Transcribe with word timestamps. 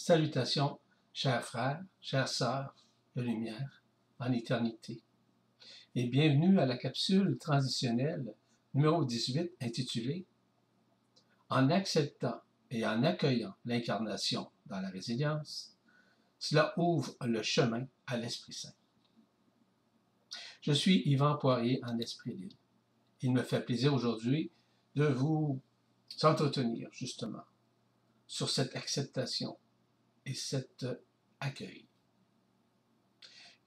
Salutations, 0.00 0.78
chers 1.12 1.44
frères, 1.44 1.82
chères 2.00 2.28
sœurs 2.28 2.72
de 3.16 3.22
lumière 3.22 3.82
en 4.20 4.30
éternité. 4.30 5.02
Et 5.96 6.06
bienvenue 6.06 6.60
à 6.60 6.66
la 6.66 6.76
capsule 6.76 7.36
transitionnelle 7.36 8.32
numéro 8.74 9.04
18 9.04 9.50
intitulée 9.60 10.24
En 11.50 11.68
acceptant 11.70 12.40
et 12.70 12.86
en 12.86 13.02
accueillant 13.02 13.56
l'incarnation 13.64 14.48
dans 14.66 14.80
la 14.80 14.88
résilience, 14.88 15.76
cela 16.38 16.74
ouvre 16.76 17.16
le 17.22 17.42
chemin 17.42 17.84
à 18.06 18.18
l'Esprit 18.18 18.52
Saint. 18.52 18.74
Je 20.60 20.72
suis 20.72 21.02
Yvan 21.06 21.38
Poirier 21.38 21.80
en 21.82 21.98
Esprit 21.98 22.36
Libre. 22.36 22.56
Il 23.22 23.32
me 23.32 23.42
fait 23.42 23.64
plaisir 23.64 23.92
aujourd'hui 23.92 24.52
de 24.94 25.06
vous 25.06 25.60
entretenir 26.22 26.88
justement 26.92 27.42
sur 28.28 28.48
cette 28.48 28.76
acceptation 28.76 29.58
et 30.28 30.34
cet 30.34 30.84
accueil. 31.40 31.86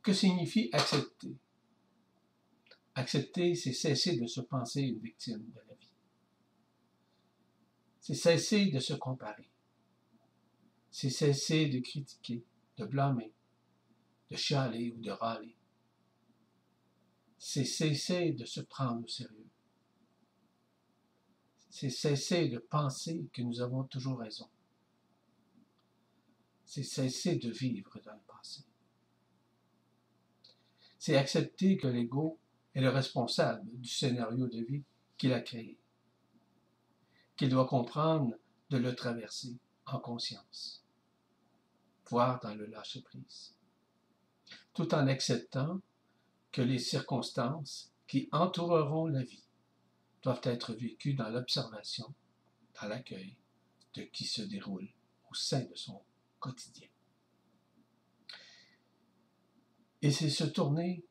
Que 0.04 0.14
signifie 0.14 0.70
accepter? 0.72 1.36
Accepter, 2.94 3.56
c'est 3.56 3.74
cesser 3.74 4.18
de 4.18 4.28
se 4.28 4.42
penser 4.42 4.82
une 4.82 5.00
victime 5.00 5.44
de 5.50 5.60
la 5.68 5.74
vie. 5.76 5.94
C'est 8.00 8.16
cesser 8.16 8.68
de 8.68 8.80
se 8.80 8.94
comparer. 8.94 9.50
C'est 10.92 11.10
cesser 11.10 11.68
de 11.68 11.80
critiquer, 11.80 12.44
de 12.78 12.86
blâmer, 12.86 13.34
de 14.30 14.36
chialer 14.36 14.92
ou 14.92 15.02
de 15.02 15.12
râler. 15.12 15.56
C'est 17.40 17.66
cesser 17.66 18.34
de 18.34 18.46
se 18.46 18.62
prendre 18.62 19.04
au 19.04 19.08
sérieux. 19.08 19.50
C'est 21.70 21.90
cesser 21.90 22.50
de 22.50 22.60
penser 22.60 23.30
que 23.34 23.42
nous 23.42 23.62
avons 23.62 23.84
toujours 23.86 24.20
raison 24.20 24.50
c'est 26.72 26.84
cesser 26.84 27.36
de 27.36 27.52
vivre 27.52 28.00
dans 28.06 28.14
le 28.14 28.22
passé. 28.26 28.64
C'est 30.98 31.18
accepter 31.18 31.76
que 31.76 31.88
l'ego 31.88 32.40
est 32.74 32.80
le 32.80 32.88
responsable 32.88 33.70
du 33.74 33.90
scénario 33.90 34.48
de 34.48 34.62
vie 34.62 34.84
qu'il 35.18 35.34
a 35.34 35.42
créé, 35.42 35.78
qu'il 37.36 37.50
doit 37.50 37.68
comprendre 37.68 38.38
de 38.70 38.78
le 38.78 38.96
traverser 38.96 39.58
en 39.86 40.00
conscience, 40.00 40.86
voire 42.10 42.40
dans 42.40 42.56
le 42.56 42.68
lâcher-prise, 42.68 43.54
tout 44.74 44.96
en 44.96 45.08
acceptant 45.08 45.82
que 46.54 46.62
les 46.62 46.80
circonstances 46.80 47.92
qui 48.08 48.30
entoureront 48.32 49.08
la 49.08 49.24
vie 49.24 49.44
doivent 50.24 50.40
être 50.46 50.74
vécues 50.74 51.16
dans 51.16 51.28
l'observation, 51.28 52.14
dans 52.82 52.88
l'accueil 52.88 53.36
de 53.96 54.04
qui 54.04 54.24
se 54.24 54.42
déroule 54.42 54.88
au 55.30 55.34
sein 55.34 55.66
de 55.66 55.76
son 55.76 56.02
quotidien. 56.42 56.90
Et 60.02 60.12
c'est 60.12 60.30
se 60.30 60.44
tourner 60.44 61.06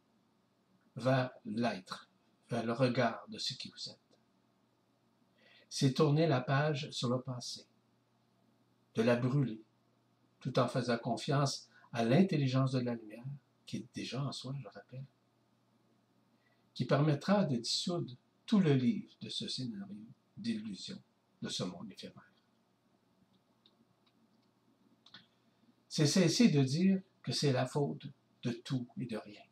vers 0.97 1.31
l'être, 1.47 2.11
vers 2.51 2.67
le 2.67 2.73
regard 2.73 3.25
de 3.29 3.39
ce 3.39 3.55
qui 3.55 3.71
vous 3.71 3.89
êtes. 3.89 3.99
C'est 5.71 5.95
tourner 5.95 6.27
la 6.27 6.41
page 6.41 6.91
sur 6.91 7.09
le 7.09 7.23
passé, 7.23 7.65
de 8.97 9.03
la 9.03 9.17
brûler, 9.17 9.63
tout 10.41 10.59
en 10.59 10.67
faisant 10.67 10.99
confiance 10.99 11.69
à 11.93 12.05
l'intelligence 12.05 12.73
de 12.73 12.81
la 12.81 12.95
lumière, 12.95 13.25
qui 13.65 13.77
est 13.77 13.95
déjà 13.95 14.23
en 14.23 14.33
soi, 14.33 14.53
je 14.61 14.67
rappelle, 14.67 15.05
qui 16.75 16.85
permettra 16.85 17.45
de 17.45 17.57
dissoudre 17.57 18.15
tout 18.47 18.59
le 18.59 18.75
livre 18.75 19.15
de 19.21 19.29
ce 19.29 19.47
scénario 19.47 20.07
d'illusion 20.37 21.01
de 21.41 21.49
ce 21.49 21.63
monde 21.63 21.91
éphémère. 21.93 22.30
C'est 25.91 26.07
cesser 26.07 26.51
de 26.51 26.63
dire 26.63 27.03
que 27.21 27.33
c'est 27.33 27.53
la 27.53 27.67
faute 27.67 28.07
de 28.45 28.53
tout 28.53 28.87
et 28.97 29.07
de 29.07 29.17
rien. 29.17 29.43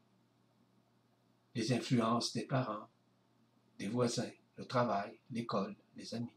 Les 1.56 1.72
influences 1.72 2.32
des 2.32 2.46
parents, 2.46 2.88
des 3.76 3.88
voisins, 3.88 4.30
le 4.56 4.64
travail, 4.64 5.18
l'école, 5.32 5.76
les 5.96 6.14
amis, 6.14 6.36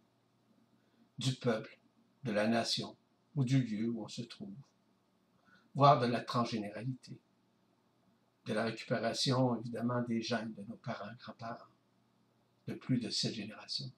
du 1.20 1.36
peuple, 1.36 1.80
de 2.24 2.32
la 2.32 2.48
nation 2.48 2.98
ou 3.36 3.44
du 3.44 3.62
lieu 3.62 3.90
où 3.90 4.04
on 4.04 4.08
se 4.08 4.24
trouve, 4.24 4.56
voire 5.76 6.00
de 6.00 6.08
la 6.08 6.22
transgénéralité, 6.22 7.20
de 8.48 8.54
la 8.54 8.64
récupération 8.64 9.60
évidemment 9.60 10.02
des 10.02 10.20
gènes 10.20 10.56
de 10.56 10.64
nos 10.64 10.78
parents, 10.78 11.14
grands-parents, 11.20 11.76
de 12.66 12.74
plus 12.74 12.98
de 12.98 13.12
sept 13.12 13.36
générations, 13.36 13.92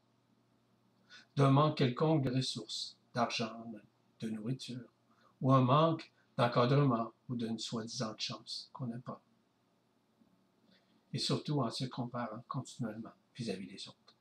d'un 1.38 1.50
manque 1.50 1.78
quelconque 1.78 2.26
de 2.26 2.36
ressources, 2.36 2.98
d'argent, 3.14 3.72
de 4.20 4.30
nourriture, 4.30 4.94
ou 5.44 5.52
un 5.52 5.62
manque 5.62 6.10
d'encadrement 6.38 7.12
ou 7.28 7.36
d'une 7.36 7.60
soi-disant 7.60 8.16
chance 8.18 8.70
qu'on 8.72 8.88
n'a 8.88 8.98
pas. 9.00 9.22
Et 11.12 11.20
surtout 11.20 11.60
en 11.62 11.70
se 11.70 11.84
comparant 11.84 12.44
continuellement 12.48 13.12
vis-à-vis 13.36 13.68
des 13.68 13.88
autres. 13.90 14.16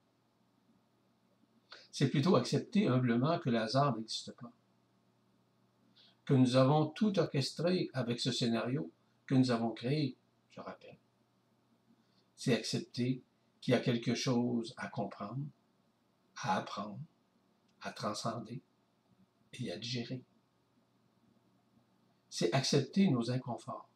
C'est 1.93 2.11
plutôt 2.11 2.35
accepter 2.35 2.89
humblement 2.89 3.39
que 3.39 3.51
le 3.51 3.59
hasard 3.59 3.97
n'existe 3.97 4.33
pas. 4.33 4.53
Que 6.25 6.35
nous 6.35 6.57
avons 6.57 6.87
tout 6.87 7.17
orchestré 7.19 7.89
avec 7.95 8.19
ce 8.19 8.33
scénario 8.33 8.91
que 9.27 9.37
nous 9.37 9.53
avons 9.53 9.71
créé, 9.71 10.17
je 10.51 10.61
rappelle. 10.61 10.99
C'est 12.37 12.55
accepter 12.55 13.23
qu'il 13.61 13.73
y 13.73 13.77
a 13.77 13.81
quelque 13.81 14.17
chose 14.17 14.75
à 14.77 14.89
comprendre, 14.89 15.45
à 16.43 16.57
apprendre, 16.57 16.99
à 17.81 17.93
transcender 17.93 18.61
et 19.53 19.71
à 19.71 19.79
digérer 19.79 20.25
c'est 22.35 22.55
accepter 22.55 23.11
nos 23.11 23.31
inconforts, 23.31 23.91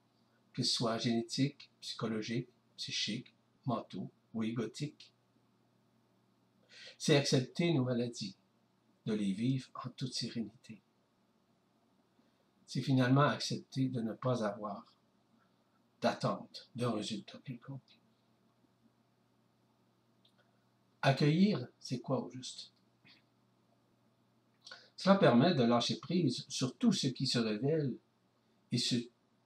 qu'ils 0.54 0.66
soient 0.66 0.98
génétiques, 0.98 1.70
psychologiques, 1.80 2.50
psychiques, 2.76 3.34
mentaux 3.64 4.10
ou 4.34 4.42
égotiques. 4.44 5.10
C'est 6.98 7.16
accepter 7.16 7.72
nos 7.72 7.84
maladies, 7.84 8.36
de 9.06 9.14
les 9.14 9.32
vivre 9.32 9.70
en 9.82 9.88
toute 9.88 10.12
sérénité. 10.12 10.82
C'est 12.66 12.82
finalement 12.82 13.22
accepter 13.22 13.88
de 13.88 14.02
ne 14.02 14.12
pas 14.12 14.44
avoir 14.44 14.84
d'attente 16.02 16.68
d'un 16.74 16.90
résultat 16.90 17.38
quelconque. 17.42 17.98
Accueillir, 21.00 21.66
c'est 21.80 22.00
quoi 22.00 22.22
au 22.22 22.30
juste? 22.30 22.74
Cela 24.94 25.14
permet 25.14 25.54
de 25.54 25.62
lâcher 25.62 25.98
prise 26.00 26.44
sur 26.50 26.76
tout 26.76 26.92
ce 26.92 27.06
qui 27.06 27.26
se 27.26 27.38
révèle 27.38 27.96
et 28.72 28.78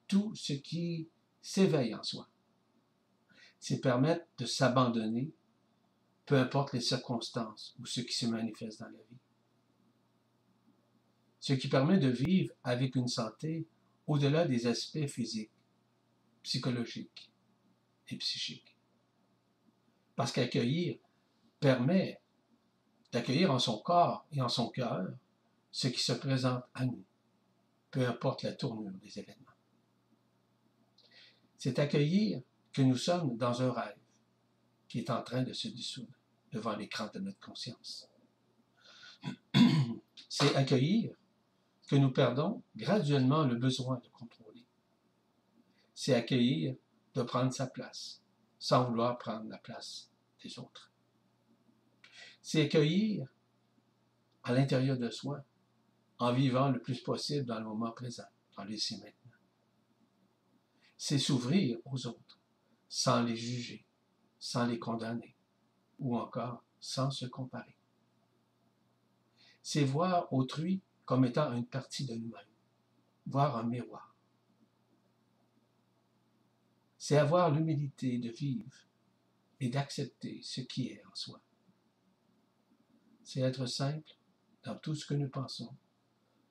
tout 0.08 0.34
ce 0.34 0.54
qui 0.54 1.08
s'éveille 1.40 1.94
en 1.94 2.02
soi. 2.02 2.28
C'est 3.58 3.80
permettre 3.80 4.26
de 4.38 4.46
s'abandonner, 4.46 5.30
peu 6.26 6.38
importe 6.38 6.72
les 6.72 6.80
circonstances 6.80 7.74
ou 7.78 7.86
ce 7.86 8.00
qui 8.00 8.14
se 8.14 8.26
manifeste 8.26 8.80
dans 8.80 8.86
la 8.86 8.92
vie. 8.92 9.18
Ce 11.38 11.52
qui 11.52 11.68
permet 11.68 11.98
de 11.98 12.08
vivre 12.08 12.54
avec 12.64 12.96
une 12.96 13.08
santé 13.08 13.66
au-delà 14.06 14.46
des 14.46 14.66
aspects 14.66 15.06
physiques, 15.06 15.50
psychologiques 16.42 17.30
et 18.08 18.16
psychiques. 18.16 18.76
Parce 20.16 20.32
qu'accueillir 20.32 20.98
permet 21.60 22.20
d'accueillir 23.12 23.50
en 23.50 23.58
son 23.58 23.78
corps 23.78 24.26
et 24.32 24.40
en 24.40 24.48
son 24.48 24.68
cœur 24.70 25.08
ce 25.70 25.88
qui 25.88 26.00
se 26.00 26.12
présente 26.12 26.64
à 26.74 26.84
nous 26.84 27.04
peu 27.90 28.06
importe 28.06 28.42
la 28.42 28.52
tournure 28.52 28.92
des 29.02 29.18
événements. 29.18 29.46
C'est 31.58 31.78
accueillir 31.78 32.42
que 32.72 32.82
nous 32.82 32.96
sommes 32.96 33.36
dans 33.36 33.62
un 33.62 33.72
rêve 33.72 33.98
qui 34.88 35.00
est 35.00 35.10
en 35.10 35.22
train 35.22 35.42
de 35.42 35.52
se 35.52 35.68
dissoudre 35.68 36.12
devant 36.52 36.76
l'écran 36.76 37.08
de 37.12 37.20
notre 37.20 37.40
conscience. 37.40 38.08
C'est 40.28 40.54
accueillir 40.56 41.14
que 41.88 41.96
nous 41.96 42.12
perdons 42.12 42.62
graduellement 42.76 43.44
le 43.44 43.56
besoin 43.56 43.96
de 43.96 44.08
contrôler. 44.08 44.64
C'est 45.94 46.14
accueillir 46.14 46.76
de 47.14 47.22
prendre 47.22 47.52
sa 47.52 47.66
place 47.66 48.22
sans 48.58 48.84
vouloir 48.84 49.18
prendre 49.18 49.48
la 49.48 49.58
place 49.58 50.10
des 50.42 50.58
autres. 50.58 50.92
C'est 52.40 52.62
accueillir 52.62 53.26
à 54.44 54.52
l'intérieur 54.52 54.98
de 54.98 55.10
soi 55.10 55.44
en 56.20 56.34
vivant 56.34 56.68
le 56.68 56.80
plus 56.80 57.00
possible 57.00 57.46
dans 57.46 57.58
le 57.58 57.64
moment 57.64 57.92
présent, 57.92 58.28
dans 58.54 58.64
l'ici 58.64 58.98
maintenant. 58.98 59.38
C'est 60.98 61.18
s'ouvrir 61.18 61.78
aux 61.86 62.06
autres, 62.06 62.38
sans 62.90 63.22
les 63.22 63.36
juger, 63.36 63.86
sans 64.38 64.66
les 64.66 64.78
condamner, 64.78 65.34
ou 65.98 66.18
encore 66.18 66.62
sans 66.78 67.10
se 67.10 67.24
comparer. 67.24 67.74
C'est 69.62 69.84
voir 69.84 70.30
autrui 70.32 70.82
comme 71.06 71.24
étant 71.24 71.54
une 71.54 71.66
partie 71.66 72.04
de 72.04 72.14
nous-mêmes, 72.14 72.54
voir 73.26 73.56
un 73.56 73.64
miroir. 73.64 74.14
C'est 76.98 77.16
avoir 77.16 77.50
l'humilité 77.50 78.18
de 78.18 78.28
vivre 78.28 78.76
et 79.58 79.70
d'accepter 79.70 80.40
ce 80.42 80.60
qui 80.60 80.88
est 80.88 81.02
en 81.06 81.14
soi. 81.14 81.40
C'est 83.24 83.40
être 83.40 83.64
simple 83.64 84.18
dans 84.64 84.76
tout 84.76 84.94
ce 84.94 85.06
que 85.06 85.14
nous 85.14 85.30
pensons 85.30 85.74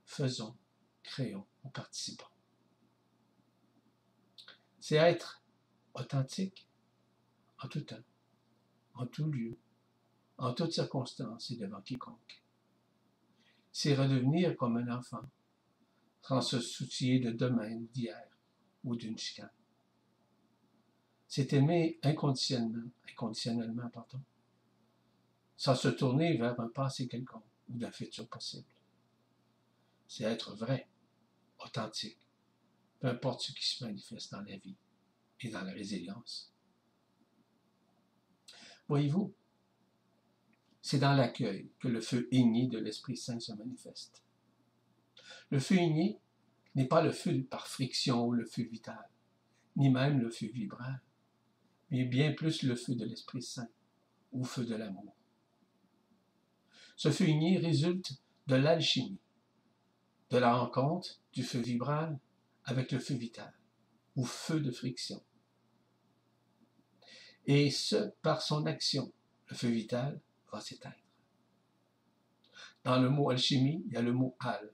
faisons, 0.10 0.56
créons 1.04 1.46
ou 1.64 1.70
participons. 1.70 2.26
C'est 4.80 4.96
être 4.96 5.42
authentique 5.94 6.68
en 7.64 7.68
tout 7.68 7.82
temps, 7.82 8.04
en 8.96 9.06
tout 9.06 9.32
lieu, 9.32 9.56
en 10.38 10.54
toutes 10.54 10.74
circonstances 10.74 11.52
et 11.52 11.58
devant 11.58 11.82
quiconque. 11.82 12.42
C'est 13.72 13.96
redevenir 13.96 14.58
comme 14.58 14.78
un 14.78 14.98
enfant, 14.98 15.30
sans 16.24 16.42
se 16.42 16.60
soucier 16.60 17.20
de 17.20 17.32
demain, 17.32 17.76
d'hier 17.94 18.28
ou 18.84 18.96
d'une 18.96 19.18
chicane. 19.18 19.52
C'est 21.28 21.54
aimer 21.54 22.00
inconditionnellement, 22.02 22.90
inconditionnellement 23.12 23.92
sans 25.56 25.76
se 25.76 25.90
tourner 25.90 26.36
vers 26.38 26.60
un 26.60 26.70
passé 26.70 27.08
quelconque 27.08 27.44
ou 27.70 27.78
d'un 27.78 27.92
futur 27.92 28.28
possible. 28.28 28.66
C'est 30.10 30.24
être 30.24 30.56
vrai, 30.56 30.90
authentique, 31.60 32.18
peu 33.00 33.08
importe 33.08 33.42
ce 33.42 33.52
qui 33.52 33.66
se 33.66 33.86
manifeste 33.86 34.32
dans 34.32 34.42
la 34.42 34.58
vie 34.58 34.76
et 35.42 35.50
dans 35.50 35.62
la 35.62 35.72
résilience. 35.72 36.52
Voyez-vous, 38.88 39.32
c'est 40.82 40.98
dans 40.98 41.14
l'accueil 41.14 41.70
que 41.80 41.88
le 41.88 42.02
feu 42.02 42.28
igné 42.32 42.68
de 42.68 42.80
l'Esprit 42.80 43.18
Saint 43.18 43.40
se 43.40 43.52
manifeste. 43.54 44.24
Le 45.52 45.60
feu 45.60 45.76
igné 45.76 46.20
n'est 46.74 46.88
pas 46.88 47.04
le 47.04 47.12
feu 47.12 47.44
par 47.44 47.68
friction 47.68 48.26
ou 48.26 48.32
le 48.32 48.46
feu 48.46 48.64
vital, 48.64 49.08
ni 49.76 49.92
même 49.92 50.20
le 50.20 50.32
feu 50.32 50.48
vibral, 50.48 51.00
mais 51.92 52.06
bien 52.06 52.34
plus 52.34 52.64
le 52.64 52.76
feu 52.76 52.96
de 52.96 53.06
l'Esprit 53.06 53.44
Saint 53.44 53.70
ou 54.32 54.44
feu 54.44 54.66
de 54.66 54.76
l'amour. 54.76 55.16
Ce 56.96 57.12
feu 57.12 57.28
igné 57.28 57.60
résulte 57.60 58.20
de 58.48 58.56
l'alchimie, 58.56 59.20
de 60.30 60.38
la 60.38 60.56
rencontre 60.56 61.20
du 61.34 61.44
feu 61.44 61.60
vibral 61.60 62.20
avec 62.66 62.92
le 62.92 63.00
feu 63.00 63.16
vital 63.16 63.54
ou 64.16 64.26
feu 64.26 64.60
de 64.60 64.72
friction. 64.72 65.24
Et 67.46 67.72
ce, 67.72 68.12
par 68.22 68.42
son 68.42 68.66
action, 68.66 69.12
le 69.48 69.56
feu 69.56 69.70
vital 69.70 70.22
va 70.52 70.62
s'éteindre. 70.62 70.96
Dans 72.84 73.02
le 73.02 73.10
mot 73.10 73.30
alchimie, 73.30 73.84
il 73.88 73.94
y 73.94 73.98
a 73.98 74.02
le 74.02 74.14
mot 74.14 74.36
al, 74.40 74.72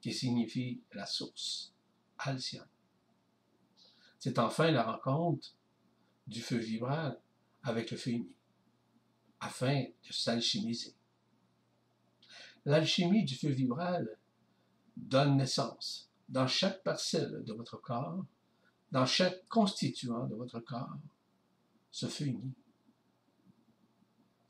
qui 0.00 0.12
signifie 0.12 0.82
la 0.92 1.06
source, 1.06 1.72
alcyon. 2.18 2.64
C'est 4.18 4.38
enfin 4.38 4.70
la 4.70 4.82
rencontre 4.82 5.54
du 6.26 6.42
feu 6.42 6.56
vibral 6.56 7.20
avec 7.62 7.90
le 7.90 7.96
feu 7.96 8.10
uni, 8.10 8.34
afin 9.40 9.84
de 9.84 10.12
s'alchimiser. 10.12 10.94
L'alchimie 12.64 13.24
du 13.24 13.36
feu 13.36 13.48
vibral 13.48 14.19
donne 15.08 15.36
naissance 15.36 16.10
dans 16.28 16.46
chaque 16.46 16.82
parcelle 16.82 17.42
de 17.44 17.52
votre 17.52 17.76
corps, 17.76 18.24
dans 18.92 19.06
chaque 19.06 19.46
constituant 19.48 20.26
de 20.26 20.34
votre 20.34 20.60
corps, 20.60 20.96
ce 21.90 22.06
feu 22.06 22.26
uni 22.26 22.54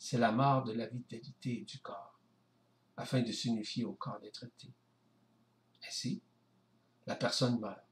c'est 0.00 0.16
la 0.16 0.32
mort 0.32 0.64
de 0.64 0.72
la 0.72 0.86
vitalité 0.86 1.60
du 1.60 1.78
corps, 1.78 2.18
afin 2.96 3.20
de 3.20 3.30
s'unifier 3.30 3.84
au 3.84 3.92
corps 3.92 4.18
des 4.18 4.30
traités. 4.30 4.72
Ainsi, 5.86 6.22
la 7.06 7.16
personne 7.16 7.60
meurt, 7.60 7.84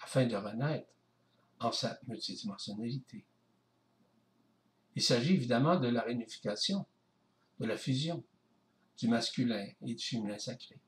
afin 0.00 0.26
de 0.26 0.34
renaître 0.34 0.88
en 1.60 1.70
sa 1.70 1.96
multidimensionnalité. 2.08 3.24
Il 4.96 5.02
s'agit 5.02 5.34
évidemment 5.34 5.78
de 5.78 5.86
la 5.86 6.02
réunification, 6.02 6.86
de 7.60 7.66
la 7.66 7.76
fusion 7.76 8.24
du 8.98 9.06
masculin 9.06 9.68
et 9.80 9.94
du 9.94 10.04
féminin 10.04 10.38
sacré, 10.38 10.80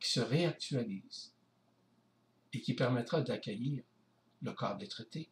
qui 0.00 0.10
se 0.10 0.20
réactualise 0.20 1.32
et 2.52 2.60
qui 2.60 2.74
permettra 2.74 3.20
d'accueillir 3.20 3.82
le 4.42 4.52
corps 4.52 4.76
des 4.76 4.88
traités. 4.88 5.30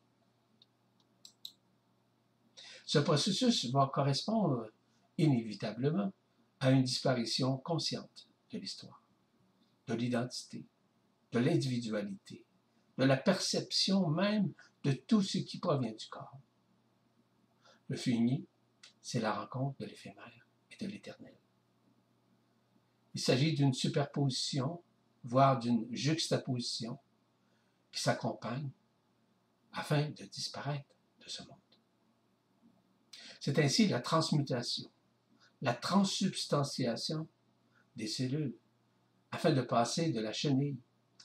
Ce 2.84 2.98
processus 2.98 3.66
va 3.72 3.90
correspondre 3.92 4.70
inévitablement 5.18 6.12
à 6.60 6.70
une 6.70 6.82
disparition 6.82 7.56
consciente 7.58 8.28
de 8.52 8.58
l'histoire, 8.58 9.02
de 9.86 9.94
l'identité, 9.94 10.64
de 11.32 11.38
l'individualité, 11.38 12.44
de 12.98 13.04
la 13.04 13.16
perception 13.16 14.08
même 14.08 14.52
de 14.84 14.92
tout 14.92 15.22
ce 15.22 15.38
qui 15.38 15.58
provient 15.58 15.92
du 15.92 16.06
corps. 16.08 16.38
Le 17.88 17.96
fini, 17.96 18.46
c'est 19.00 19.20
la 19.20 19.32
rencontre 19.32 19.78
de 19.80 19.86
l'éphémère 19.86 20.46
et 20.70 20.84
de 20.84 20.90
l'éternel. 20.90 21.36
Il 23.16 23.20
s'agit 23.20 23.54
d'une 23.54 23.72
superposition, 23.72 24.82
voire 25.24 25.58
d'une 25.58 25.88
juxtaposition 25.90 26.98
qui 27.90 28.02
s'accompagne 28.02 28.68
afin 29.72 30.10
de 30.10 30.24
disparaître 30.24 30.84
de 31.24 31.26
ce 31.26 31.42
monde. 31.44 31.56
C'est 33.40 33.58
ainsi 33.58 33.88
la 33.88 34.00
transmutation, 34.00 34.90
la 35.62 35.72
transsubstantiation 35.72 37.26
des 37.96 38.06
cellules, 38.06 38.54
afin 39.30 39.52
de 39.52 39.62
passer 39.62 40.12
de 40.12 40.20
la 40.20 40.34
chenille 40.34 40.76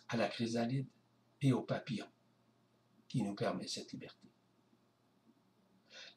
à 0.08 0.16
la 0.16 0.30
chrysalide 0.30 0.88
et 1.42 1.52
au 1.52 1.62
papillon, 1.62 2.08
qui 3.10 3.22
nous 3.22 3.36
permet 3.36 3.68
cette 3.68 3.92
liberté. 3.92 4.30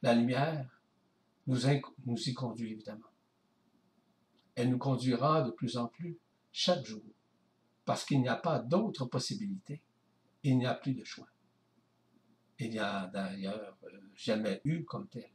La 0.03 0.15
lumière 0.15 0.81
nous, 1.49 1.59
nous 2.07 2.29
y 2.29 2.33
conduit 2.33 2.71
évidemment. 2.71 3.14
Elle 4.55 4.71
nous 4.71 4.79
conduira 4.79 5.43
de 5.43 5.51
plus 5.51 5.77
en 5.77 5.87
plus 5.89 6.19
chaque 6.53 6.85
jour, 6.85 7.03
parce 7.85 8.05
qu'il 8.05 8.21
n'y 8.21 8.29
a 8.29 8.37
pas 8.37 8.61
d'autre 8.61 9.07
possibilité, 9.07 9.83
il 10.43 10.59
n'y 10.59 10.67
a 10.67 10.75
plus 10.75 10.95
de 10.95 11.05
choix. 11.05 11.29
Il 12.59 12.71
n'y 12.71 12.79
a 12.79 13.09
d'ailleurs 13.09 13.77
euh, 13.85 14.01
jamais 14.15 14.61
eu 14.65 14.85
comme 14.85 15.09
tel. 15.09 15.31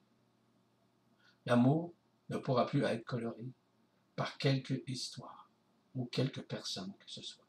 L'amour 1.46 1.94
ne 2.30 2.38
pourra 2.38 2.66
plus 2.66 2.84
être 2.84 3.04
coloré 3.04 3.52
par 4.16 4.38
quelque 4.38 4.84
histoire 4.88 5.50
ou 5.96 6.06
quelque 6.06 6.42
personne 6.42 6.94
que 7.00 7.10
ce 7.10 7.22
soit. 7.22 7.46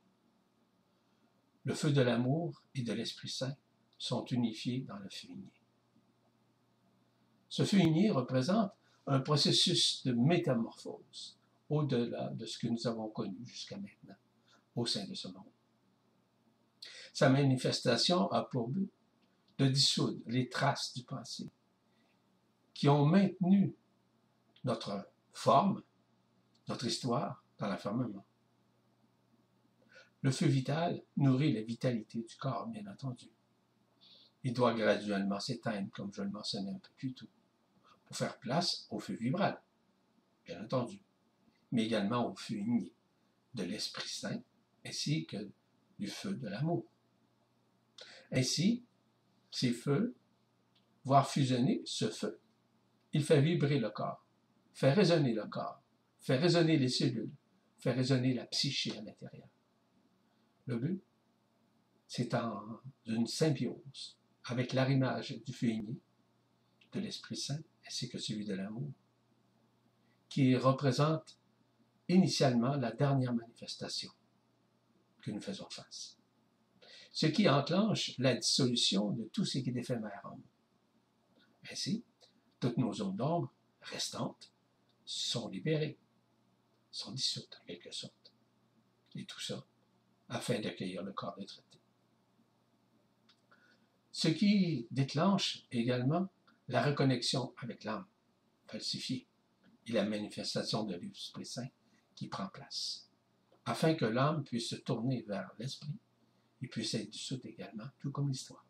Le 1.65 1.75
feu 1.75 1.93
de 1.93 2.01
l'amour 2.01 2.63
et 2.75 2.83
de 2.83 2.93
l'Esprit 2.93 3.29
Saint 3.29 3.55
sont 3.99 4.25
unifiés 4.27 4.81
dans 4.81 4.97
le 4.97 5.09
uni. 5.29 5.51
Ce 7.49 7.77
uni 7.77 8.11
représente 8.11 8.73
un 9.07 9.21
processus 9.21 10.03
de 10.05 10.13
métamorphose 10.13 11.37
au-delà 11.71 12.31
de 12.35 12.45
ce 12.45 12.59
que 12.59 12.67
nous 12.67 12.87
avons 12.87 13.09
connu 13.09 13.39
jusqu'à 13.47 13.79
maintenant 13.79 14.17
au 14.77 14.85
sein 14.85 15.07
de 15.07 15.15
ce 15.15 15.29
monde. 15.29 15.45
Sa 17.15 17.31
manifestation 17.31 18.31
a 18.31 18.45
pour 18.45 18.69
but 18.69 18.91
de 19.59 19.67
dissoudre 19.69 20.21
les 20.27 20.49
traces 20.49 20.93
du 20.95 21.05
passé 21.05 21.49
qui 22.75 22.89
ont 22.89 23.05
maintenu 23.05 23.75
notre 24.65 25.11
forme, 25.33 25.83
notre 26.69 26.87
histoire 26.87 27.45
dans 27.59 27.69
l'enfermement. 27.69 28.25
Le 30.23 30.31
feu 30.31 30.47
vital 30.47 31.03
nourrit 31.17 31.53
la 31.53 31.63
vitalité 31.63 32.23
du 32.23 32.37
corps, 32.37 32.67
bien 32.69 32.87
entendu. 32.87 33.31
Il 34.43 34.55
doit 34.55 34.75
graduellement 34.75 35.41
s'éteindre, 35.41 35.91
comme 35.93 36.13
je 36.13 36.23
le 36.23 36.31
mentionnais 36.31 36.73
un 36.73 36.79
peu 36.79 36.91
plus 36.97 37.15
tôt, 37.15 37.29
pour 38.07 38.17
faire 38.17 38.39
place 38.39 38.87
au 38.91 38.99
feu 38.99 39.15
vibral, 39.15 39.61
bien 40.47 40.63
entendu, 40.63 41.03
mais 41.73 41.85
également 41.85 42.31
au 42.31 42.35
feu 42.35 42.57
igné 42.57 42.93
de 43.55 43.65
l'Esprit 43.65 44.09
Saint, 44.09 44.43
ainsi 44.85 45.27
que 45.27 45.51
du 45.99 46.07
feu 46.07 46.35
de 46.35 46.49
l'amour. 46.49 46.85
Ainsi, 48.33 48.85
ces 49.51 49.73
feux, 49.73 50.15
voient 51.05 51.25
fusionner 51.25 51.83
ce 51.85 52.11
feu, 52.11 52.39
il 53.13 53.25
fait 53.25 53.41
vibrer 53.41 53.81
le 53.81 53.91
corps 53.91 54.25
fait 54.73 54.93
résonner 54.93 55.35
le 55.35 55.47
corps, 55.47 55.83
fait 56.21 56.37
résonner 56.37 56.79
les 56.79 56.89
cellules, 56.89 57.33
fait 57.79 57.93
résonner 57.93 58.35
la 58.35 58.47
psyché 58.47 58.97
à 58.97 59.03
l'intérieur. 59.03 59.49
Le 60.67 60.79
but, 60.79 61.03
c'est 62.07 62.35
en 62.35 62.81
une 63.07 63.27
symbiose 63.27 64.17
avec 64.45 64.73
l'arrimage 64.73 65.39
du 65.45 65.53
feu 65.53 65.69
de 66.93 67.01
l'Esprit 67.01 67.37
Saint, 67.37 67.61
ainsi 67.87 68.09
que 68.09 68.19
celui 68.19 68.47
de 68.47 68.55
l'amour, 68.55 68.91
qui 70.29 70.57
représente 70.57 71.39
initialement 72.15 72.77
la 72.77 72.93
dernière 72.93 73.33
manifestation 73.33 74.11
que 75.23 75.31
nous 75.31 75.41
faisons 75.41 75.69
face. 75.71 76.17
Ce 77.13 77.27
qui 77.27 77.49
enclenche 77.49 78.17
la 78.19 78.35
dissolution 78.35 79.11
de 79.11 79.25
tout 79.25 79.45
ce 79.45 79.59
qui 79.59 79.71
est 79.71 79.77
éphémère 79.77 80.21
en 80.25 80.37
nous. 80.37 80.45
Ainsi, 81.71 82.05
toutes 82.59 82.77
nos 82.77 82.93
zones 82.93 83.17
d'ombre 83.17 83.53
restantes 83.83 84.53
sont 85.05 85.49
libérés, 85.49 85.99
sont 86.91 87.13
dissoutes 87.13 87.59
en 87.63 87.67
quelque 87.67 87.91
sorte. 87.91 88.33
Et 89.15 89.25
tout 89.25 89.41
ça 89.41 89.65
afin 90.29 90.61
d'accueillir 90.61 91.03
le 91.03 91.13
corps 91.13 91.37
des 91.37 91.47
traités. 91.47 91.81
Ce 94.13 94.29
qui 94.29 94.87
déclenche 94.91 95.65
également 95.73 96.29
la 96.69 96.85
reconnexion 96.85 97.53
avec 97.59 97.85
l'âme 97.85 98.07
falsifiée 98.67 99.27
et 99.87 99.93
la 99.93 100.05
manifestation 100.05 100.85
de 100.85 100.95
l'Esprit 100.95 101.47
Saint 101.47 101.69
qui 102.21 102.29
prend 102.29 102.49
place. 102.49 103.07
afin 103.65 103.95
que 103.95 104.05
l'âme 104.05 104.45
puisse 104.45 104.69
se 104.69 104.77
tourner 104.77 105.23
vers 105.23 105.51
l'esprit 105.59 105.97
et 106.61 106.67
puisse 106.67 106.93
être 106.93 107.09
dissoute 107.09 107.47
également, 107.47 107.89
tout 107.99 108.11
comme 108.11 108.29
l'histoire. 108.29 108.67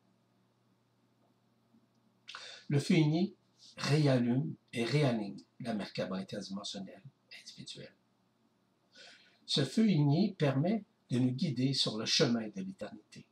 Le 2.69 2.79
feu 2.79 2.95
uni 2.95 3.35
réallume 3.77 4.55
et 4.73 4.85
réaligne 4.85 5.43
la 5.59 5.75
merkaba 5.75 6.17
interdimensionnelle 6.17 7.03
individuelle. 7.41 7.97
Ce 9.47 9.65
feu 9.65 9.89
igné 9.89 10.37
permet 10.39 10.85
de 11.11 11.19
nous 11.19 11.33
guider 11.33 11.73
sur 11.73 11.99
le 11.99 12.07
chemin 12.07 12.47
de 12.49 12.63
l'éternité. 12.63 13.27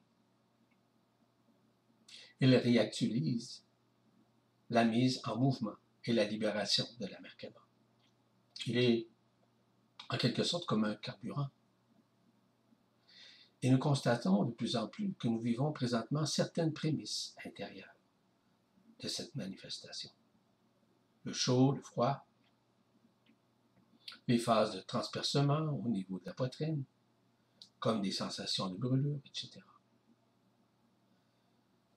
Il 2.41 2.57
réactualise 2.57 3.63
la 4.71 4.85
mise 4.85 5.21
en 5.25 5.37
mouvement 5.37 5.77
et 6.05 6.13
la 6.13 6.25
libération 6.25 6.87
de 6.99 7.07
la 7.07 7.21
Merkaba. 7.21 7.65
Il 8.67 8.79
est 8.79 9.07
en 10.11 10.17
quelque 10.17 10.43
sorte 10.43 10.67
comme 10.67 10.85
un 10.85 10.95
carburant. 10.97 11.49
Et 13.63 13.71
nous 13.71 13.79
constatons 13.79 14.45
de 14.45 14.53
plus 14.53 14.77
en 14.77 14.87
plus 14.87 15.15
que 15.19 15.29
nous 15.29 15.41
vivons 15.41 15.73
présentement 15.73 16.25
certaines 16.27 16.73
prémices 16.73 17.35
intérieures 17.45 17.95
de 19.01 19.09
cette 19.09 19.35
manifestation. 19.35 20.11
Le 21.25 21.33
chaud, 21.33 21.73
le 21.73 21.83
froid, 21.83 22.27
les 24.29 24.39
phases 24.39 24.75
de 24.75 24.81
transpercement 24.81 25.59
au 25.85 25.89
niveau 25.89 26.19
de 26.21 26.27
la 26.27 26.35
poitrine, 26.35 26.85
comme 27.81 28.01
des 28.01 28.13
sensations 28.13 28.69
de 28.69 28.77
brûlure, 28.77 29.21
etc. 29.27 29.61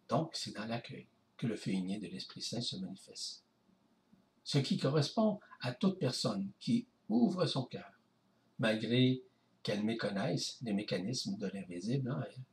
Donc, 0.09 0.31
c'est 0.35 0.55
dans 0.55 0.65
l'accueil 0.65 1.07
que 1.37 1.47
le 1.47 1.55
feu 1.55 1.71
de 1.71 2.07
l'Esprit 2.07 2.41
Saint 2.41 2.61
se 2.61 2.75
manifeste. 2.75 3.43
Ce 4.43 4.57
qui 4.57 4.77
correspond 4.77 5.39
à 5.61 5.73
toute 5.73 5.99
personne 5.99 6.51
qui 6.59 6.87
ouvre 7.07 7.45
son 7.45 7.63
cœur, 7.65 7.91
malgré 8.61 9.23
qu'elle 9.63 9.83
méconnaisse 9.83 10.59
les 10.61 10.73
mécanismes 10.73 11.35
de 11.35 11.47
l'invisible 11.47 12.11
en 12.11 12.21
elle. 12.21 12.43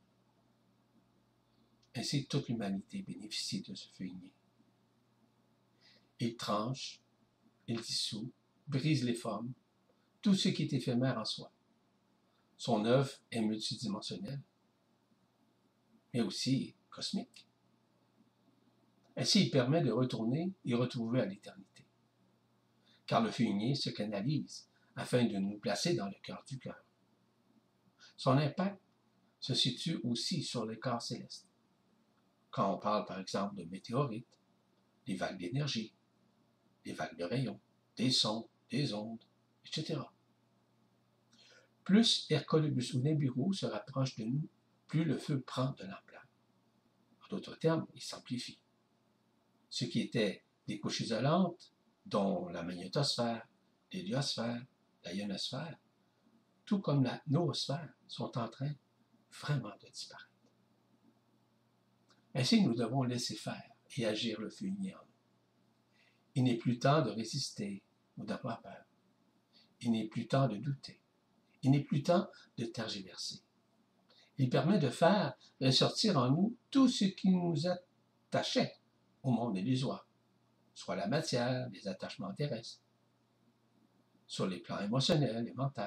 Ainsi, 1.95 2.25
toute 2.25 2.49
l'humanité 2.49 3.03
bénéficie 3.03 3.61
de 3.61 3.75
ce 3.75 3.87
feu 3.89 4.09
Il 6.19 6.35
tranche, 6.35 6.99
il 7.67 7.79
dissout, 7.79 8.31
brise 8.67 9.03
les 9.03 9.13
formes, 9.13 9.53
tout 10.21 10.33
ce 10.33 10.49
qui 10.49 10.63
est 10.63 10.73
éphémère 10.73 11.19
en 11.19 11.25
soi. 11.25 11.51
Son 12.57 12.85
œuvre 12.85 13.11
est 13.31 13.41
multidimensionnelle, 13.41 14.41
mais 16.11 16.21
aussi 16.21 16.73
cosmique. 16.89 17.45
Ainsi, 19.15 19.43
il 19.43 19.51
permet 19.51 19.81
de 19.81 19.91
retourner 19.91 20.51
et 20.65 20.73
retrouver 20.73 21.21
à 21.21 21.25
l'éternité. 21.25 21.85
Car 23.05 23.21
le 23.21 23.31
feu 23.31 23.45
se 23.75 23.89
canalise 23.91 24.68
afin 24.99 25.25
de 25.25 25.37
nous 25.37 25.57
placer 25.57 25.93
dans 25.95 26.07
le 26.07 26.15
cœur 26.21 26.43
du 26.45 26.59
cœur. 26.59 26.83
Son 28.17 28.37
impact 28.37 28.81
se 29.39 29.53
situe 29.53 29.97
aussi 30.03 30.43
sur 30.43 30.65
les 30.65 30.77
corps 30.77 31.01
célestes. 31.01 31.47
Quand 32.51 32.75
on 32.75 32.79
parle 32.79 33.05
par 33.05 33.19
exemple 33.19 33.55
de 33.55 33.63
météorites, 33.63 34.37
des 35.05 35.15
vagues 35.15 35.39
d'énergie, 35.39 35.93
des 36.83 36.91
vagues 36.91 37.17
de 37.17 37.23
rayons, 37.23 37.61
des 37.95 38.11
sons, 38.11 38.49
des 38.69 38.93
ondes, 38.93 39.23
etc. 39.65 40.01
Plus 41.85 42.25
Hercolubus 42.29 42.93
ou 42.93 42.99
Nibiru 42.99 43.53
se 43.53 43.67
rapproche 43.67 44.17
de 44.17 44.25
nous, 44.25 44.49
plus 44.87 45.05
le 45.05 45.17
feu 45.17 45.39
prend 45.39 45.71
de 45.79 45.83
l'ampleur. 45.85 46.27
En 47.23 47.27
d'autres 47.29 47.55
termes, 47.57 47.87
il 47.95 48.01
s'amplifie. 48.01 48.59
Ce 49.69 49.85
qui 49.85 50.01
était 50.01 50.43
des 50.67 50.77
couches 50.77 50.99
isolantes, 51.01 51.73
dont 52.05 52.49
la 52.49 52.63
magnétosphère, 52.63 53.47
l'héliosphère, 53.93 54.65
la 55.09 55.15
ionosphère, 55.15 55.77
tout 56.65 56.79
comme 56.79 57.03
la 57.03 57.21
noosphère, 57.27 57.93
sont 58.07 58.37
en 58.37 58.47
train 58.47 58.73
vraiment 59.31 59.73
de 59.81 59.89
disparaître. 59.89 60.29
Ainsi, 62.35 62.61
nous 62.61 62.75
devons 62.75 63.03
laisser 63.03 63.35
faire 63.35 63.71
et 63.97 64.05
agir 64.05 64.39
le 64.39 64.49
feu 64.49 64.67
nous. 64.67 64.93
Il 66.35 66.43
n'est 66.43 66.57
plus 66.57 66.77
temps 66.77 67.01
de 67.01 67.09
résister 67.09 67.83
ou 68.17 68.23
d'avoir 68.23 68.61
peur. 68.61 68.85
Il 69.81 69.91
n'est 69.91 70.07
plus 70.07 70.27
temps 70.27 70.47
de 70.47 70.57
douter. 70.57 71.01
Il 71.63 71.71
n'est 71.71 71.83
plus 71.83 72.03
temps 72.03 72.27
de 72.57 72.65
tergiverser. 72.65 73.41
Il 74.37 74.49
permet 74.49 74.77
de 74.77 74.89
faire 74.89 75.33
ressortir 75.59 76.17
en 76.17 76.29
nous 76.29 76.55
tout 76.69 76.87
ce 76.87 77.05
qui 77.05 77.29
nous 77.29 77.67
attachait 77.67 78.75
au 79.23 79.31
monde 79.31 79.57
illusoire, 79.57 80.07
soit 80.73 80.95
la 80.95 81.07
matière, 81.07 81.67
les 81.71 81.87
attachements 81.87 82.33
terrestres, 82.33 82.79
sur 84.29 84.45
les 84.45 84.59
plans 84.59 84.79
émotionnels 84.79 85.47
et 85.47 85.53
mentaux, 85.55 85.81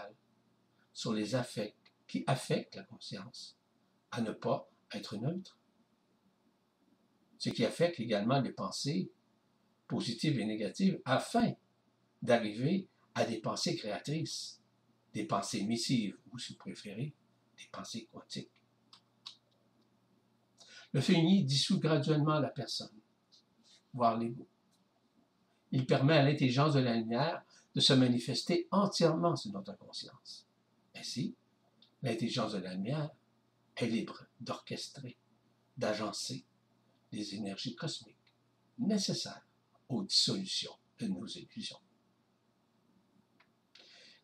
sur 0.92 1.12
les 1.12 1.36
affects 1.36 1.76
qui 2.08 2.24
affectent 2.26 2.74
la 2.74 2.82
conscience, 2.82 3.56
à 4.10 4.20
ne 4.20 4.32
pas 4.32 4.68
être 4.90 5.16
neutre. 5.16 5.56
Ce 7.38 7.50
qui 7.50 7.64
affecte 7.64 8.00
également 8.00 8.40
les 8.40 8.50
pensées 8.50 9.12
positives 9.86 10.40
et 10.40 10.44
négatives 10.44 11.00
afin 11.04 11.52
d'arriver 12.20 12.88
à 13.14 13.24
des 13.24 13.38
pensées 13.38 13.76
créatrices, 13.76 14.60
des 15.14 15.24
pensées 15.24 15.64
missives 15.64 16.18
ou, 16.32 16.38
si 16.38 16.54
vous 16.54 16.58
préférez, 16.58 17.14
des 17.56 17.68
pensées 17.70 18.08
quantiques. 18.12 18.50
Le 20.92 21.00
feuillis 21.00 21.44
dissout 21.44 21.78
graduellement 21.78 22.40
la 22.40 22.50
personne, 22.50 22.98
voire 23.94 24.18
l'ego. 24.18 24.48
Il 25.70 25.86
permet 25.86 26.14
à 26.14 26.22
l'intelligence 26.24 26.74
de 26.74 26.80
la 26.80 26.96
lumière 26.96 27.44
de 27.74 27.80
se 27.80 27.92
manifester 27.92 28.68
entièrement 28.70 29.36
sur 29.36 29.52
notre 29.52 29.76
conscience. 29.76 30.46
Ainsi, 30.94 31.34
l'intelligence 32.02 32.52
de 32.52 32.58
la 32.58 32.74
lumière 32.74 33.10
est 33.76 33.86
libre 33.86 34.26
d'orchestrer, 34.40 35.16
d'agencer 35.76 36.44
les 37.12 37.34
énergies 37.34 37.74
cosmiques 37.74 38.16
nécessaires 38.78 39.46
aux 39.88 40.02
dissolutions 40.02 40.76
de 40.98 41.06
nos 41.06 41.26
illusions. 41.26 41.80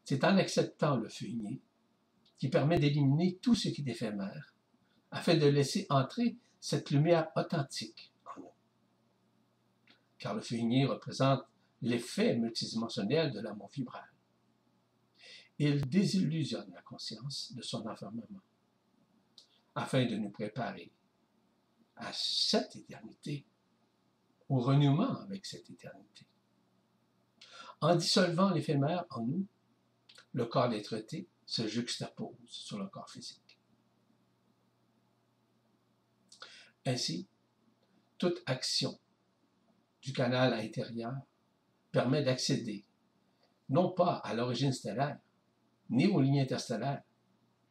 C'est 0.05 0.25
en 0.25 0.37
acceptant 0.38 0.97
le 0.97 1.09
feuillet 1.09 1.61
qui 2.38 2.49
permet 2.49 2.78
d'éliminer 2.78 3.37
tout 3.43 3.55
ce 3.55 3.69
qui 3.69 3.83
est 3.83 3.90
éphémère, 3.90 4.55
afin 5.11 5.37
de 5.37 5.47
laisser 5.47 5.87
entrer 5.90 6.37
cette 6.61 6.90
lumière 6.90 7.28
authentique 7.37 8.12
en 8.25 8.40
nous. 8.40 8.52
Car 10.19 10.35
le 10.35 10.40
feuillet 10.40 10.87
représente 10.87 11.43
l'effet 11.82 12.37
multidimensionnel 12.37 13.32
de 13.32 13.40
l'amour 13.40 13.70
vibral. 13.70 14.08
Il 15.58 15.88
désillusionne 15.88 16.70
la 16.73 16.82
conscience 16.82 17.52
de 17.52 17.62
son 17.62 17.87
enfermement, 17.87 18.42
afin 19.75 20.06
de 20.06 20.16
nous 20.16 20.30
préparer 20.30 20.92
à 21.97 22.12
cette 22.12 22.76
éternité, 22.76 23.44
au 24.49 24.61
renouement 24.61 25.20
avec 25.20 25.44
cette 25.44 25.68
éternité. 25.68 26.26
En 27.80 27.94
dissolvant 27.97 28.50
l'éphémère 28.50 29.04
en 29.11 29.23
nous, 29.23 29.47
le 30.32 30.47
corps 30.47 30.68
dêtre 30.68 31.04
se 31.47 31.66
juxtapose 31.66 32.37
sur 32.47 32.78
le 32.78 32.87
corps 32.88 33.11
physique. 33.11 33.58
Ainsi, 36.85 37.28
toute 38.16 38.42
action 38.47 38.99
du 40.02 40.12
canal 40.12 40.54
intérieur 40.54 41.14
permet 41.99 42.23
d'accéder 42.23 42.85
non 43.71 43.90
pas 43.90 44.19
à 44.19 44.33
l'origine 44.33 44.73
stellaire, 44.73 45.19
ni 45.90 46.07
aux 46.07 46.21
lignes 46.21 46.43
interstellaires, 46.43 47.02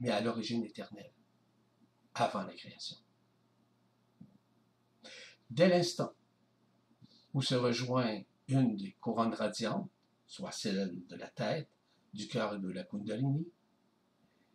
mais 0.02 0.10
à 0.10 0.20
l'origine 0.20 0.66
éternelle, 0.66 1.14
avant 2.14 2.44
la 2.44 2.54
création. 2.54 2.98
Dès 5.50 5.70
l'instant 5.70 6.12
où 7.34 7.42
se 7.42 7.56
rejoint 7.56 8.22
une 8.50 8.76
des 8.76 8.98
couronnes 9.00 9.34
radiantes, 9.34 9.90
soit 10.28 10.52
celle 10.52 11.08
de 11.08 11.16
la 11.16 11.30
tête, 11.30 11.70
du 12.14 12.28
cœur 12.28 12.56
et 12.56 12.60
de 12.60 12.70
la 12.70 12.84
Kundalini. 12.84 13.48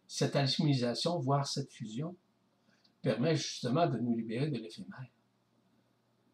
Cette 0.06 0.36
alchimisation, 0.36 1.18
voire 1.18 1.46
cette 1.46 1.72
fusion, 1.72 2.14
permet 3.00 3.36
justement 3.36 3.86
de 3.86 3.96
nous 3.96 4.18
libérer 4.18 4.50
de 4.50 4.58
l'éphémère. 4.58 5.10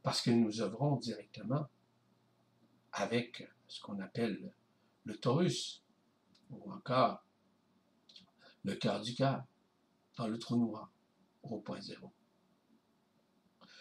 Parce 0.02 0.23
que 0.23 0.33
nous 0.33 0.61
œuvrons 0.61 0.97
directement 0.97 1.68
avec 2.92 3.49
ce 3.66 3.80
qu'on 3.80 4.00
appelle 4.00 4.52
le 5.04 5.16
taurus, 5.16 5.83
ou 6.50 6.73
encore 6.73 7.25
le 8.64 8.75
cœur 8.75 9.00
du 9.00 9.14
cœur, 9.14 9.45
dans 10.16 10.26
le 10.26 10.38
trou 10.38 10.57
noir, 10.57 10.90
au 11.42 11.61
point 11.61 11.80
zéro. 11.80 12.12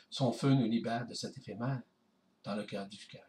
Son 0.09 0.31
feu 0.31 0.53
nous 0.53 0.67
libère 0.67 1.05
de 1.05 1.13
cet 1.13 1.37
éphémère 1.37 1.81
dans 2.43 2.55
le 2.55 2.63
cœur 2.63 2.87
du 2.87 2.97
cœur. 3.07 3.27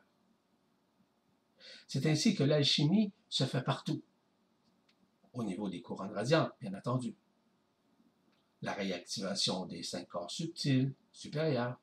C'est 1.87 2.06
ainsi 2.06 2.35
que 2.35 2.44
l'alchimie 2.44 3.12
se 3.28 3.44
fait 3.44 3.62
partout, 3.62 4.02
au 5.32 5.42
niveau 5.42 5.68
des 5.68 5.80
couronnes 5.80 6.12
radiantes, 6.12 6.52
bien 6.61 6.75
entendu. 6.75 7.14
La 8.62 8.73
réactivation 8.73 9.66
des 9.66 9.82
cinq 9.82 10.08
corps 10.08 10.30
subtils, 10.30 10.92
supérieurs, 11.12 11.80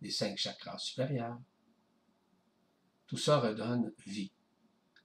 des 0.00 0.10
cinq 0.10 0.36
chakras 0.36 0.78
supérieurs. 0.78 1.38
Tout 3.06 3.16
ça 3.16 3.38
redonne 3.38 3.92
vie 4.06 4.32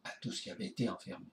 à 0.04 0.12
tout 0.22 0.32
ce 0.32 0.42
qui 0.42 0.50
avait 0.50 0.68
été 0.68 0.90
enfermé. 0.90 1.28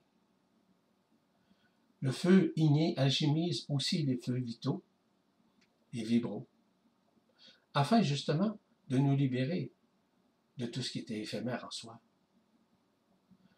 Le 2.01 2.11
feu 2.11 2.53
igné 2.55 2.97
alchimise 2.97 3.65
aussi 3.69 4.03
les 4.03 4.17
feux 4.17 4.37
vitaux 4.37 4.83
et 5.93 6.03
vibraux, 6.03 6.47
afin 7.73 8.01
justement 8.01 8.59
de 8.89 8.97
nous 8.97 9.15
libérer 9.15 9.71
de 10.57 10.65
tout 10.65 10.81
ce 10.81 10.91
qui 10.91 10.99
était 10.99 11.19
éphémère 11.19 11.65
en 11.65 11.71
soi. 11.71 11.99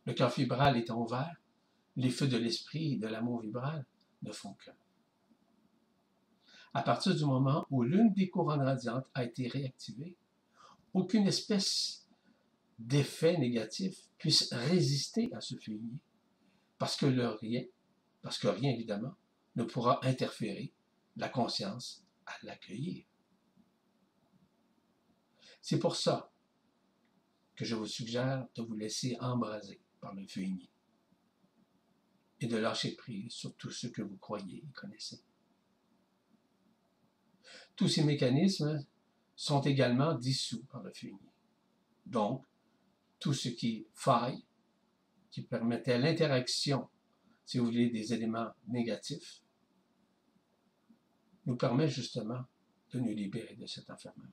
Le 0.05 0.13
cœur 0.13 0.29
vibral 0.31 0.77
étant 0.77 1.01
ouvert, 1.01 1.35
les 1.95 2.09
feux 2.09 2.27
de 2.27 2.37
l'esprit 2.37 2.93
et 2.93 2.97
de 2.97 3.07
l'amour 3.07 3.41
vibral 3.41 3.85
ne 4.21 4.31
font 4.31 4.53
qu'un. 4.53 4.75
À 6.73 6.83
partir 6.83 7.15
du 7.15 7.25
moment 7.25 7.65
où 7.69 7.83
l'une 7.83 8.13
des 8.13 8.29
couronnes 8.29 8.61
radiantes 8.61 9.07
a 9.13 9.23
été 9.23 9.47
réactivée, 9.47 10.15
aucune 10.93 11.27
espèce 11.27 11.98
d'effet 12.79 13.37
négatif 13.37 13.95
puisse 14.17 14.51
résister 14.53 15.29
à 15.33 15.41
ce 15.41 15.55
feu 15.55 15.79
parce 16.77 16.95
que 16.95 17.05
rien, 17.05 17.63
parce 18.21 18.39
que 18.39 18.47
rien 18.47 18.71
évidemment, 18.71 19.15
ne 19.55 19.63
pourra 19.63 19.99
interférer 20.05 20.73
la 21.17 21.27
conscience 21.29 22.05
à 22.25 22.33
l'accueillir. 22.43 23.05
C'est 25.61 25.79
pour 25.79 25.95
ça 25.95 26.31
que 27.55 27.65
je 27.65 27.75
vous 27.75 27.85
suggère 27.85 28.47
de 28.55 28.61
vous 28.61 28.75
laisser 28.75 29.17
embraser 29.19 29.81
par 29.99 30.13
le 30.13 30.23
igné 30.37 30.69
et 32.39 32.47
de 32.47 32.55
lâcher 32.55 32.95
prise 32.95 33.33
sur 33.33 33.53
tout 33.55 33.69
ce 33.69 33.87
que 33.87 34.01
vous 34.01 34.15
croyez 34.15 34.59
et 34.59 34.71
connaissez. 34.73 35.21
Tous 37.75 37.89
ces 37.89 38.05
mécanismes 38.05 38.85
sont 39.35 39.61
également 39.61 40.13
dissous 40.15 40.63
par 40.65 40.81
le 40.81 40.91
igné. 41.03 41.19
Donc, 42.05 42.45
tout 43.19 43.33
ce 43.33 43.49
qui 43.49 43.87
faille, 43.93 44.43
qui 45.31 45.43
permettait 45.43 45.97
l'interaction, 45.97 46.89
si 47.45 47.59
vous 47.59 47.65
voulez, 47.65 47.89
des 47.89 48.13
éléments 48.13 48.51
négatifs, 48.67 49.41
nous 51.45 51.55
permet 51.55 51.89
justement 51.89 52.43
de 52.91 52.99
nous 52.99 53.13
libérer 53.13 53.55
de 53.55 53.65
cet 53.65 53.89
enfermement. 53.89 54.29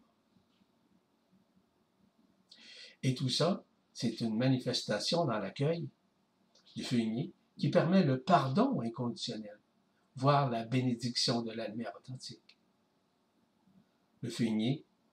Et 3.02 3.14
tout 3.14 3.28
ça, 3.28 3.64
c'est 3.92 4.20
une 4.20 4.36
manifestation 4.36 5.24
dans 5.24 5.38
l'accueil 5.38 5.88
du 6.74 6.84
feu 6.84 6.98
qui 7.56 7.70
permet 7.70 8.04
le 8.04 8.20
pardon 8.20 8.80
inconditionnel, 8.80 9.58
voire 10.16 10.50
la 10.50 10.64
bénédiction 10.64 11.42
de 11.42 11.52
la 11.52 11.68
lumière 11.68 11.92
authentique. 11.96 12.58
Le 14.20 14.30
feu 14.30 14.46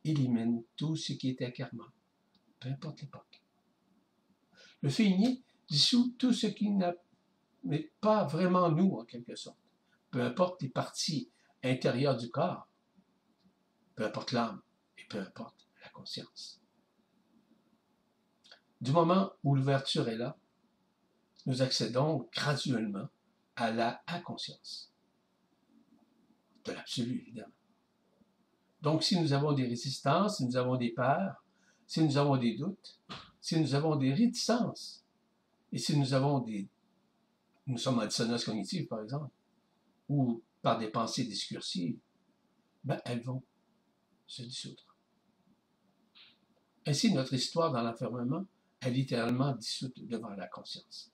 élimine 0.03 0.63
tout 0.75 0.95
ce 0.95 1.13
qui 1.13 1.29
est 1.29 1.41
acquérement, 1.41 1.87
peu 2.59 2.69
importe 2.69 3.01
l'époque. 3.01 3.42
Le 4.83 4.89
feu 4.89 5.05
dissout 5.69 6.13
tout 6.19 6.33
ce 6.33 6.47
qui 6.47 6.69
n'est 6.69 7.91
pas 8.01 8.25
vraiment 8.25 8.69
nous, 8.69 8.97
en 8.97 9.05
quelque 9.05 9.35
sorte, 9.35 9.57
peu 10.11 10.21
importe 10.21 10.61
les 10.61 10.67
parties 10.67 11.31
intérieures 11.63 12.17
du 12.17 12.29
corps, 12.29 12.67
peu 13.95 14.05
importe 14.05 14.33
l'âme 14.33 14.61
et 14.97 15.05
peu 15.05 15.19
importe 15.19 15.67
la 15.81 15.89
conscience. 15.89 16.59
Du 18.81 18.91
moment 18.91 19.31
où 19.45 19.55
l'ouverture 19.55 20.09
est 20.09 20.17
là, 20.17 20.37
nous 21.45 21.61
accédons 21.61 22.27
graduellement 22.33 23.07
à 23.55 23.71
la 23.71 24.03
inconscience. 24.07 24.91
De 26.65 26.73
l'absolu, 26.73 27.21
évidemment. 27.21 27.53
Donc, 28.81 29.03
si 29.03 29.17
nous 29.17 29.31
avons 29.31 29.53
des 29.53 29.65
résistances, 29.65 30.37
si 30.37 30.45
nous 30.45 30.57
avons 30.57 30.75
des 30.75 30.89
peurs, 30.89 31.45
si 31.87 32.03
nous 32.03 32.17
avons 32.17 32.35
des 32.35 32.57
doutes, 32.57 32.99
si 33.43 33.59
nous 33.59 33.75
avons 33.75 33.97
des 33.97 34.13
réticences, 34.13 35.03
et 35.73 35.77
si 35.77 36.00
nous 36.00 36.13
avons 36.13 36.39
des... 36.39 36.69
Nous 37.67 37.77
sommes 37.77 38.00
en 38.00 38.05
dissonance 38.05 38.45
cognitive, 38.45 38.88
par 38.88 39.01
exemple, 39.03 39.29
ou 40.07 40.41
par 40.62 40.79
des 40.79 40.88
pensées 40.88 41.25
discursives, 41.25 41.99
ben, 42.86 43.01
elles 43.03 43.21
vont 43.21 43.43
se 44.27 44.43
dissoudre. 44.43 44.95
Ainsi, 46.86 47.13
notre 47.13 47.34
histoire 47.34 47.73
dans 47.73 47.84
l'enfermement 47.84 48.45
est 48.79 48.91
littéralement 48.91 49.53
dissoute 49.53 49.99
devant 50.08 50.29
la 50.29 50.47
conscience. 50.47 51.12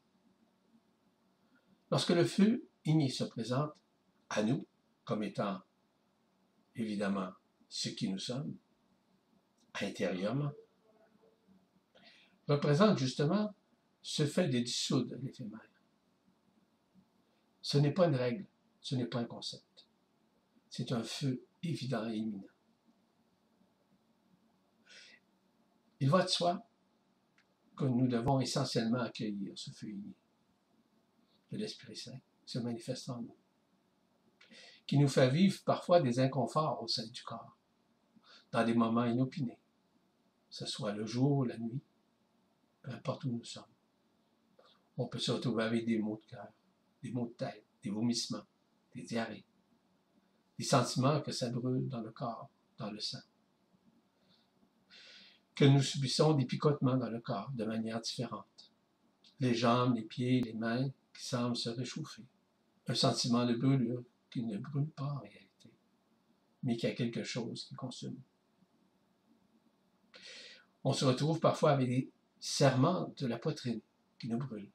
Lorsque 1.90 2.12
le 2.12 2.26
feu 2.26 2.64
igné 2.86 3.10
se 3.10 3.24
présente 3.24 3.74
à 4.30 4.44
nous 4.44 4.68
comme 5.04 5.24
étant 5.24 5.62
évidemment 6.76 7.32
ce 7.70 7.90
qui 7.90 8.08
nous 8.08 8.20
sommes, 8.20 8.56
intérieurement, 9.82 10.52
représente 12.50 12.98
justement 12.98 13.54
ce 14.02 14.26
fait 14.26 14.50
de 14.50 14.60
dissoudre 14.60 15.16
l'éphémère. 15.22 15.70
Ce 17.62 17.78
n'est 17.78 17.94
pas 17.94 18.08
une 18.08 18.16
règle, 18.16 18.46
ce 18.82 18.96
n'est 18.96 19.06
pas 19.06 19.20
un 19.20 19.26
concept. 19.26 19.88
C'est 20.70 20.92
un 20.92 21.04
feu 21.04 21.46
évident 21.64 22.10
et 22.10 22.18
imminent. 22.18 22.44
Il 26.00 26.10
va 26.10 26.24
de 26.24 26.30
soi 26.30 26.66
que 27.76 27.86
nous 27.86 28.08
devons 28.08 28.40
essentiellement 28.40 29.02
accueillir 29.02 29.58
ce 29.58 29.72
feu 29.72 29.90
igné 29.90 30.16
de 31.52 31.58
l'Esprit 31.58 31.96
Saint 31.96 32.20
se 32.46 32.60
manifeste 32.60 33.10
en 33.10 33.22
nous, 33.22 33.36
qui 34.88 34.98
nous 34.98 35.08
fait 35.08 35.30
vivre 35.30 35.62
parfois 35.64 36.02
des 36.02 36.20
inconforts 36.20 36.82
au 36.82 36.88
sein 36.88 37.06
du 37.08 37.22
corps, 37.24 37.58
dans 38.52 38.64
des 38.64 38.74
moments 38.74 39.06
inopinés, 39.06 39.60
que 40.50 40.56
ce 40.56 40.66
soit 40.66 40.94
le 40.94 41.06
jour 41.06 41.38
ou 41.38 41.44
la 41.44 41.58
nuit, 41.58 41.82
peu 42.82 42.92
importe 42.92 43.26
où 43.26 43.32
nous 43.32 43.44
sommes. 43.44 43.64
On 44.98 45.08
peut 45.08 45.20
se 45.20 45.32
retrouver 45.32 45.64
avec 45.64 45.86
des 45.86 45.98
maux 45.98 46.22
de 46.24 46.30
cœur, 46.30 46.48
des 47.02 47.12
maux 47.12 47.28
de 47.28 47.34
tête, 47.34 47.66
des 47.84 47.90
vomissements, 47.90 48.46
des 48.94 49.04
diarrhées, 49.04 49.46
des 50.58 50.66
sentiments 50.66 51.22
que 51.22 51.32
ça 51.32 51.50
brûle 51.50 51.88
dans 51.88 52.02
le 52.02 52.12
corps, 52.12 52.50
dans 52.78 52.92
le 52.92 53.00
sang 53.00 53.20
que 55.60 55.66
nous 55.66 55.82
subissons 55.82 56.36
des 56.36 56.46
picotements 56.46 56.96
dans 56.96 57.10
le 57.10 57.20
corps 57.20 57.52
de 57.52 57.66
manière 57.66 58.00
différente. 58.00 58.72
Les 59.42 59.54
jambes, 59.54 59.94
les 59.94 60.04
pieds, 60.04 60.40
les 60.40 60.54
mains 60.54 60.90
qui 61.14 61.26
semblent 61.26 61.58
se 61.58 61.68
réchauffer. 61.70 62.24
Un 62.88 62.96
sentiment 62.96 63.46
de 63.46 63.56
brûlure 63.56 64.06
qui 64.32 64.42
ne 64.44 64.58
brûle 64.58 64.88
pas 64.88 65.04
en 65.04 65.20
réalité, 65.20 65.70
mais 66.64 66.78
qui 66.78 66.88
a 66.88 66.94
quelque 66.94 67.26
chose 67.26 67.66
qui 67.66 67.76
consomme. 67.76 68.16
On 70.86 70.94
se 70.94 71.04
retrouve 71.04 71.42
parfois 71.42 71.72
avec 71.72 71.90
des 71.90 72.10
serments 72.40 73.14
de 73.18 73.28
la 73.28 73.38
poitrine 73.38 73.82
qui 74.18 74.28
nous 74.28 74.38
brûlent, 74.38 74.72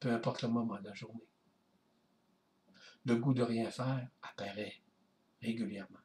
peu 0.00 0.10
importe 0.10 0.42
le 0.42 0.48
moment 0.48 0.78
de 0.78 0.84
la 0.84 0.94
journée. 0.94 1.26
Le 3.04 3.16
goût 3.16 3.34
de 3.34 3.42
rien 3.42 3.70
faire 3.70 4.08
apparaît 4.22 4.80
régulièrement. 5.40 5.98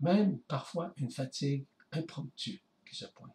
Même 0.00 0.40
parfois 0.40 0.94
une 0.96 1.10
fatigue 1.10 1.66
impromptu 1.92 2.62
qui 2.86 2.96
se 2.96 3.06
pointe. 3.06 3.34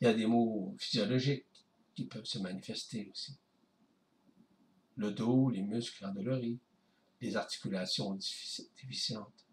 Il 0.00 0.04
y 0.04 0.08
a 0.08 0.14
des 0.14 0.26
mots 0.26 0.74
physiologiques 0.78 1.46
qui 1.94 2.06
peuvent 2.06 2.24
se 2.24 2.38
manifester 2.38 3.08
aussi. 3.10 3.36
Le 4.96 5.12
dos, 5.12 5.50
les 5.50 5.62
muscles 5.62 6.04
endoloris, 6.04 6.58
les 7.20 7.36
articulations 7.36 8.18
déficientes. 8.82 9.46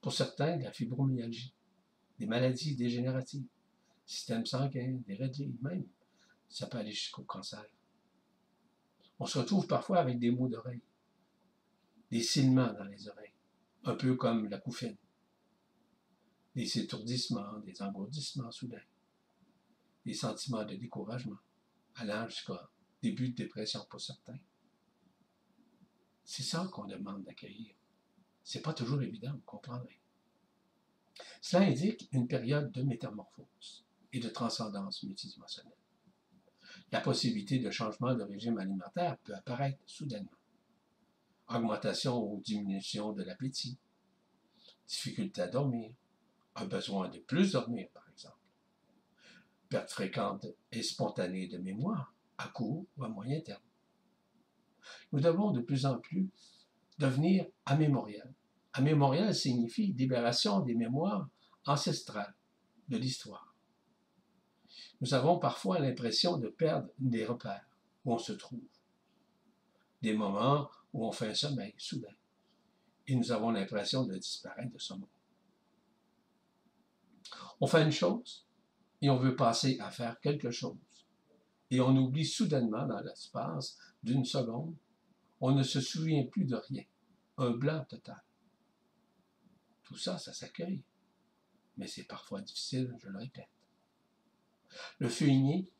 Pour 0.00 0.12
certains, 0.12 0.56
la 0.56 0.72
fibromyalgie, 0.72 1.52
des 2.18 2.26
maladies 2.26 2.76
dégénératives, 2.76 3.46
système 4.08 4.46
sanguin, 4.46 5.00
des 5.06 5.16
radies, 5.16 5.54
même, 5.60 5.86
ça 6.48 6.66
peut 6.66 6.78
aller 6.78 6.92
jusqu'au 6.92 7.24
cancer. 7.24 7.64
On 9.20 9.26
se 9.26 9.38
retrouve 9.38 9.66
parfois 9.66 9.98
avec 9.98 10.18
des 10.18 10.30
maux 10.30 10.48
d'oreille, 10.48 10.80
des 12.10 12.22
silements 12.22 12.72
dans 12.72 12.84
les 12.84 13.06
oreilles, 13.06 13.34
un 13.84 13.94
peu 13.94 14.16
comme 14.16 14.48
la 14.48 14.58
couffaine 14.58 14.96
des 16.54 16.78
étourdissements, 16.78 17.58
des 17.58 17.82
engourdissements 17.82 18.50
soudains, 18.50 18.82
des 20.06 20.14
sentiments 20.14 20.64
de 20.64 20.74
découragement, 20.74 21.38
allant 21.96 22.28
jusqu'à 22.28 22.70
début 23.02 23.28
de 23.28 23.34
dépression 23.34 23.84
pour 23.90 24.00
certains. 24.00 24.38
C'est 26.24 26.42
ça 26.42 26.66
qu'on 26.72 26.86
demande 26.86 27.24
d'accueillir. 27.24 27.74
C'est 28.42 28.62
pas 28.62 28.72
toujours 28.72 29.02
évident, 29.02 29.32
vous 29.32 29.42
comprendrez. 29.44 30.00
Cela 31.42 31.66
indique 31.66 32.08
une 32.12 32.26
période 32.26 32.72
de 32.72 32.82
métamorphose 32.82 33.84
et 34.12 34.20
de 34.20 34.28
transcendance 34.28 35.02
multidimensionnelle. 35.02 35.72
La 36.90 37.00
possibilité 37.00 37.58
de 37.58 37.70
changement 37.70 38.14
de 38.14 38.22
régime 38.22 38.58
alimentaire 38.58 39.18
peut 39.18 39.34
apparaître 39.34 39.78
soudainement. 39.86 40.30
Augmentation 41.48 42.18
ou 42.18 42.40
diminution 42.40 43.12
de 43.12 43.22
l'appétit, 43.22 43.78
difficulté 44.86 45.42
à 45.42 45.48
dormir, 45.48 45.92
un 46.54 46.66
besoin 46.66 47.08
de 47.08 47.18
plus 47.18 47.52
dormir, 47.52 47.88
par 47.92 48.08
exemple. 48.10 48.36
Perte 49.68 49.90
fréquente 49.90 50.46
et 50.72 50.82
spontanée 50.82 51.46
de 51.46 51.58
mémoire, 51.58 52.14
à 52.38 52.48
court 52.48 52.86
ou 52.96 53.04
à 53.04 53.08
moyen 53.08 53.40
terme. 53.40 53.62
Nous 55.12 55.20
devons 55.20 55.50
de 55.50 55.60
plus 55.60 55.84
en 55.84 55.98
plus 55.98 56.30
devenir 56.98 57.46
amémorial. 57.66 58.32
Amémorial 58.72 59.34
signifie 59.34 59.92
libération 59.92 60.60
des 60.60 60.74
mémoires 60.74 61.28
ancestrales 61.66 62.34
de 62.88 62.96
l'histoire. 62.96 63.47
Nous 65.00 65.14
avons 65.14 65.38
parfois 65.38 65.78
l'impression 65.78 66.38
de 66.38 66.48
perdre 66.48 66.88
des 66.98 67.24
repères 67.24 67.68
où 68.04 68.14
on 68.14 68.18
se 68.18 68.32
trouve, 68.32 68.60
des 70.02 70.14
moments 70.14 70.68
où 70.92 71.06
on 71.06 71.12
fait 71.12 71.28
un 71.28 71.34
sommeil 71.34 71.74
soudain 71.78 72.14
et 73.08 73.16
nous 73.16 73.32
avons 73.32 73.50
l'impression 73.50 74.04
de 74.04 74.16
disparaître 74.16 74.70
de 74.70 74.78
ce 74.78 74.92
monde. 74.92 75.08
On 77.60 77.66
fait 77.66 77.82
une 77.82 77.90
chose 77.90 78.46
et 79.00 79.08
on 79.08 79.16
veut 79.16 79.34
passer 79.34 79.78
à 79.80 79.90
faire 79.90 80.20
quelque 80.20 80.50
chose. 80.50 80.76
Et 81.70 81.80
on 81.80 81.96
oublie 81.96 82.26
soudainement 82.26 82.86
dans 82.86 83.00
l'espace 83.00 83.78
d'une 84.02 84.24
seconde, 84.24 84.76
on 85.40 85.52
ne 85.52 85.62
se 85.62 85.80
souvient 85.80 86.24
plus 86.26 86.44
de 86.44 86.56
rien. 86.56 86.84
Un 87.38 87.50
blanc 87.50 87.84
total. 87.88 88.22
Tout 89.84 89.96
ça, 89.96 90.18
ça 90.18 90.32
s'accueille. 90.32 90.82
Mais 91.76 91.86
c'est 91.86 92.04
parfois 92.04 92.42
difficile, 92.42 92.94
je 92.98 93.08
le 93.08 93.18
répète. 93.18 93.48
Le 94.98 95.08
fumier 95.08 95.70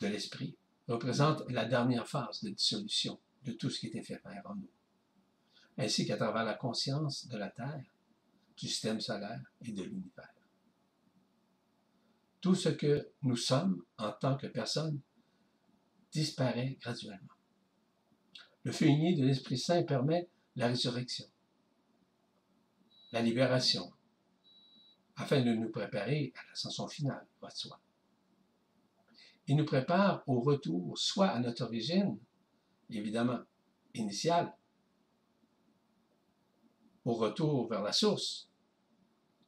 de 0.00 0.06
l'esprit 0.06 0.56
représente 0.86 1.48
la 1.50 1.64
dernière 1.64 2.08
phase 2.08 2.42
de 2.42 2.50
dissolution 2.50 3.20
de 3.44 3.52
tout 3.52 3.70
ce 3.70 3.80
qui 3.80 3.86
est 3.88 3.94
éphémère 3.94 4.42
en 4.46 4.54
nous, 4.54 4.70
ainsi 5.76 6.06
qu'à 6.06 6.16
travers 6.16 6.44
la 6.44 6.54
conscience 6.54 7.26
de 7.28 7.36
la 7.36 7.50
Terre, 7.50 7.84
du 8.56 8.66
système 8.66 9.00
solaire 9.00 9.42
et 9.62 9.72
de 9.72 9.82
l'univers. 9.82 10.32
Tout 12.40 12.54
ce 12.54 12.68
que 12.68 13.10
nous 13.22 13.36
sommes 13.36 13.84
en 13.98 14.12
tant 14.12 14.36
que 14.36 14.46
personne 14.46 15.00
disparaît 16.12 16.76
graduellement. 16.80 17.34
Le 18.64 18.72
feu 18.72 18.86
de 18.86 19.24
l'Esprit 19.24 19.58
Saint 19.58 19.82
permet 19.82 20.28
la 20.56 20.68
résurrection, 20.68 21.26
la 23.12 23.22
libération, 23.22 23.92
afin 25.16 25.42
de 25.42 25.52
nous 25.52 25.70
préparer 25.70 26.32
à 26.36 26.48
l'ascension 26.48 26.88
finale, 26.88 27.26
va 27.40 27.48
de 27.48 27.54
soi. 27.54 27.80
Il 29.48 29.56
nous 29.56 29.64
prépare 29.64 30.22
au 30.26 30.40
retour 30.40 30.98
soit 30.98 31.28
à 31.28 31.40
notre 31.40 31.64
origine, 31.64 32.18
évidemment, 32.90 33.40
initiale, 33.94 34.54
au 37.06 37.14
retour 37.14 37.66
vers 37.66 37.82
la 37.82 37.92
source, 37.92 38.50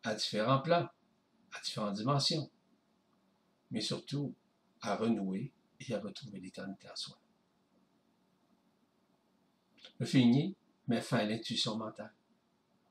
à 0.02 0.14
différents 0.14 0.62
plans, 0.62 0.88
à 1.52 1.60
différentes 1.62 1.96
dimensions, 1.96 2.50
mais 3.70 3.82
surtout 3.82 4.34
à 4.80 4.96
renouer 4.96 5.52
et 5.80 5.94
à 5.94 6.00
retrouver 6.00 6.40
l'éternité 6.40 6.88
en 6.90 6.96
soi. 6.96 7.18
Le 9.98 10.06
fini 10.06 10.56
met 10.88 11.02
fin 11.02 11.18
à 11.18 11.24
l'intuition 11.24 11.76
mentale, 11.76 12.14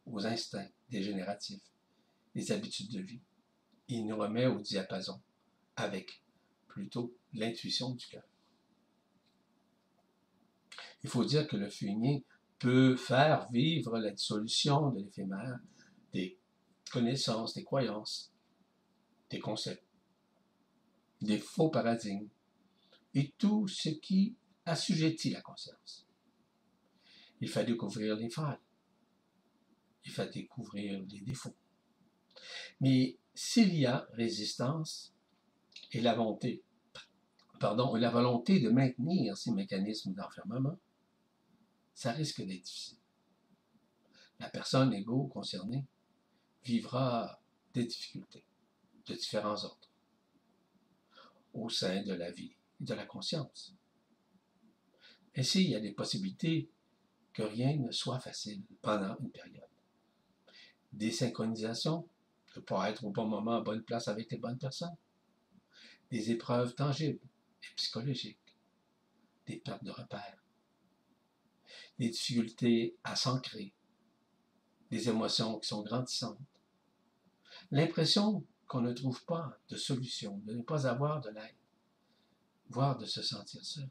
aux 0.06 0.28
instincts 0.28 0.70
dégénératifs, 0.92 1.64
les 2.36 2.52
habitudes 2.52 2.92
de 2.92 3.02
vie. 3.02 3.22
Il 3.88 4.06
nous 4.06 4.16
remet 4.16 4.46
au 4.46 4.62
diapason 4.62 5.20
avec 5.76 6.22
plutôt 6.80 7.14
l'intuition 7.34 7.94
du 7.94 8.08
cœur. 8.08 8.24
Il 11.04 11.10
faut 11.10 11.26
dire 11.26 11.46
que 11.46 11.58
le 11.58 11.70
fumier 11.70 12.24
peut 12.58 12.96
faire 12.96 13.52
vivre 13.52 14.00
la 14.00 14.12
dissolution 14.12 14.92
de 14.92 15.02
l'éphémère 15.02 15.60
des 16.14 16.40
connaissances, 16.90 17.54
des 17.54 17.66
croyances, 17.66 18.32
des 19.30 19.40
concepts, 19.40 19.86
des 21.22 21.38
faux 21.38 21.70
paradigmes 21.70 22.30
et 23.14 23.34
tout 23.38 23.68
ce 23.68 23.90
qui 23.90 24.38
assujettit 24.66 25.32
la 25.32 25.42
conscience. 25.42 26.08
Il 27.42 27.50
fait 27.50 27.66
découvrir 27.66 28.16
les 28.16 28.30
failles. 28.30 28.58
Il 30.06 30.12
fait 30.12 30.32
découvrir 30.32 31.02
les 31.10 31.20
défauts. 31.22 31.56
Mais 32.80 33.18
s'il 33.34 33.76
y 33.76 33.86
a 33.86 34.08
résistance 34.14 35.14
et 35.92 36.00
la 36.00 36.14
volonté, 36.14 36.64
pardon, 37.60 37.96
la 37.96 38.10
volonté 38.10 38.60
de 38.60 38.70
maintenir 38.70 39.38
ces 39.38 39.52
mécanismes 39.52 40.14
d'enfermement, 40.14 40.78
ça 41.94 42.12
risque 42.12 42.42
d'être 42.42 42.64
difficile. 42.64 42.98
La 44.40 44.50
personne 44.50 44.94
égaux 44.94 45.28
concernée 45.28 45.86
vivra 46.64 47.40
des 47.74 47.86
difficultés 47.86 48.44
de 49.06 49.14
différents 49.14 49.64
ordres 49.64 49.90
au 51.54 51.70
sein 51.70 52.04
de 52.04 52.14
la 52.14 52.32
vie 52.32 52.54
et 52.80 52.86
de 52.86 52.94
la 52.94 53.06
conscience. 53.06 53.74
Ainsi, 55.36 55.64
il 55.64 55.70
y 55.72 55.76
a 55.76 55.80
des 55.80 55.92
possibilités 55.92 56.70
que 57.34 57.44
rien 57.44 57.76
ne 57.76 57.92
soit 57.92 58.20
facile 58.20 58.62
pendant 58.82 59.18
une 59.20 59.32
période. 59.32 59.64
Des 60.94 61.12
synchronisations, 61.12 62.08
de 62.56 62.60
ne 62.60 62.66
pas 62.66 62.90
être 62.90 63.06
au 63.06 63.12
bon 63.12 63.28
moment 63.28 63.58
à 63.58 63.62
bonne 63.62 63.84
place 63.84 64.08
avec 64.08 64.32
les 64.32 64.38
bonnes 64.38 64.58
personnes. 64.58 64.96
Des 66.12 66.32
épreuves 66.32 66.74
tangibles 66.74 67.20
et 67.64 67.76
psychologiques. 67.76 68.38
Des 69.46 69.58
pertes 69.58 69.84
de 69.84 69.92
repères. 69.92 70.44
Des 71.98 72.10
difficultés 72.10 72.98
à 73.04 73.16
s'ancrer. 73.16 73.74
Des 74.92 75.10
émotions 75.10 75.60
qui 75.60 75.68
sont 75.68 75.84
grandissantes. 75.84 76.40
L'impression 77.72 78.46
qu'on 78.68 78.82
ne 78.82 78.94
trouve 78.94 79.24
pas 79.26 79.60
de 79.70 79.76
solution, 79.76 80.38
de 80.46 80.54
ne 80.54 80.62
pas 80.62 80.88
avoir 80.88 81.22
de 81.22 81.30
l'aide, 81.30 81.56
voire 82.70 82.98
de 82.98 83.06
se 83.06 83.22
sentir 83.22 83.66
seul, 83.66 83.90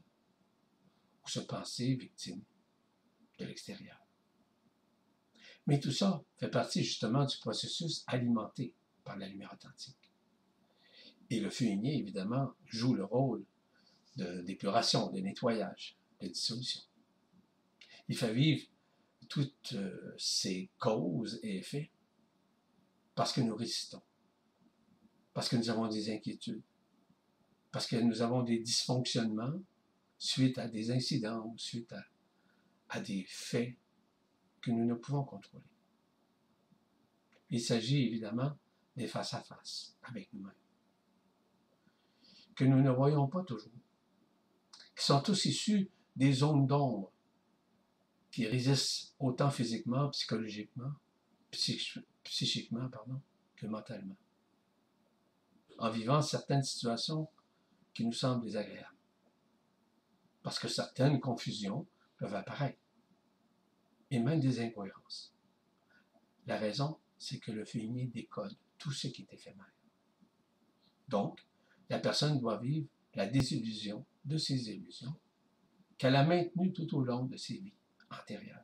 ou 1.23 1.27
se 1.27 1.41
penser 1.41 1.95
victime 1.95 2.41
de 3.37 3.45
l'extérieur. 3.45 3.99
Mais 5.67 5.79
tout 5.79 5.91
ça 5.91 6.23
fait 6.37 6.49
partie 6.49 6.83
justement 6.83 7.25
du 7.25 7.37
processus 7.37 8.03
alimenté 8.07 8.73
par 9.03 9.17
la 9.17 9.27
lumière 9.27 9.53
authentique. 9.53 10.11
Et 11.29 11.39
le 11.39 11.49
feu 11.49 11.65
évidemment, 11.65 12.53
joue 12.65 12.95
le 12.95 13.03
rôle 13.03 13.45
d'épuration, 14.43 15.11
de, 15.11 15.19
nettoyage, 15.19 15.97
de 16.21 16.27
dissolution. 16.27 16.81
Il 18.07 18.17
fait 18.17 18.33
vivre 18.33 18.65
toutes 19.27 19.73
euh, 19.73 20.15
ces 20.17 20.69
causes 20.79 21.39
et 21.43 21.57
effets 21.57 21.91
parce 23.15 23.33
que 23.33 23.41
nous 23.41 23.55
résistons 23.55 24.01
parce 25.39 25.47
que 25.47 25.55
nous 25.55 25.69
avons 25.69 25.87
des 25.87 26.11
inquiétudes, 26.13 26.61
parce 27.71 27.87
que 27.87 27.95
nous 27.95 28.21
avons 28.21 28.43
des 28.43 28.59
dysfonctionnements 28.59 29.61
suite 30.17 30.57
à 30.57 30.67
des 30.67 30.91
incidents 30.91 31.53
suite 31.57 31.93
à, 32.89 32.99
des 32.99 33.25
faits 33.29 33.75
que 34.61 34.71
nous 34.71 34.83
ne 34.85 34.95
pouvons 34.95 35.23
contrôler. 35.23 35.63
Il 37.49 37.61
s'agit 37.61 38.05
évidemment 38.05 38.57
des 38.97 39.07
face-à-face 39.07 39.95
avec 40.03 40.27
nous-mêmes, 40.33 40.51
que 42.55 42.65
nous 42.65 42.81
ne 42.81 42.91
voyons 42.91 43.27
pas 43.27 43.43
toujours, 43.43 43.71
qui 44.99 45.05
sont 45.05 45.21
tous 45.21 45.45
issus 45.45 45.89
des 46.15 46.33
zones 46.33 46.67
d'ombre 46.67 47.11
qui 48.31 48.45
résistent 48.45 49.15
autant 49.19 49.49
physiquement, 49.49 50.09
psychologiquement, 50.09 50.93
psychiquement 52.23 52.87
pardon, 52.89 53.21
que 53.55 53.65
mentalement 53.65 54.17
en 55.79 55.89
vivant 55.89 56.21
certaines 56.21 56.63
situations 56.63 57.29
qui 57.93 58.05
nous 58.05 58.13
semblent 58.13 58.43
désagréables. 58.43 58.95
Parce 60.43 60.59
que 60.59 60.67
certaines 60.67 61.19
confusions 61.19 61.87
peuvent 62.17 62.35
apparaître, 62.35 62.79
et 64.11 64.19
même 64.19 64.39
des 64.39 64.59
incohérences. 64.59 65.33
La 66.47 66.57
raison, 66.57 66.99
c'est 67.17 67.39
que 67.39 67.51
le 67.51 67.63
fumier 67.63 68.07
décode 68.07 68.55
tout 68.77 68.91
ce 68.91 69.07
qui 69.07 69.21
est 69.21 69.33
éphémère. 69.33 69.71
Donc, 71.07 71.45
la 71.89 71.99
personne 71.99 72.39
doit 72.39 72.57
vivre 72.57 72.87
la 73.13 73.27
désillusion 73.27 74.05
de 74.25 74.37
ses 74.37 74.69
illusions 74.69 75.15
qu'elle 75.97 76.15
a 76.15 76.25
maintenues 76.25 76.73
tout 76.73 76.95
au 76.95 77.03
long 77.03 77.25
de 77.25 77.37
ses 77.37 77.57
vies 77.57 77.73
antérieures. 78.09 78.63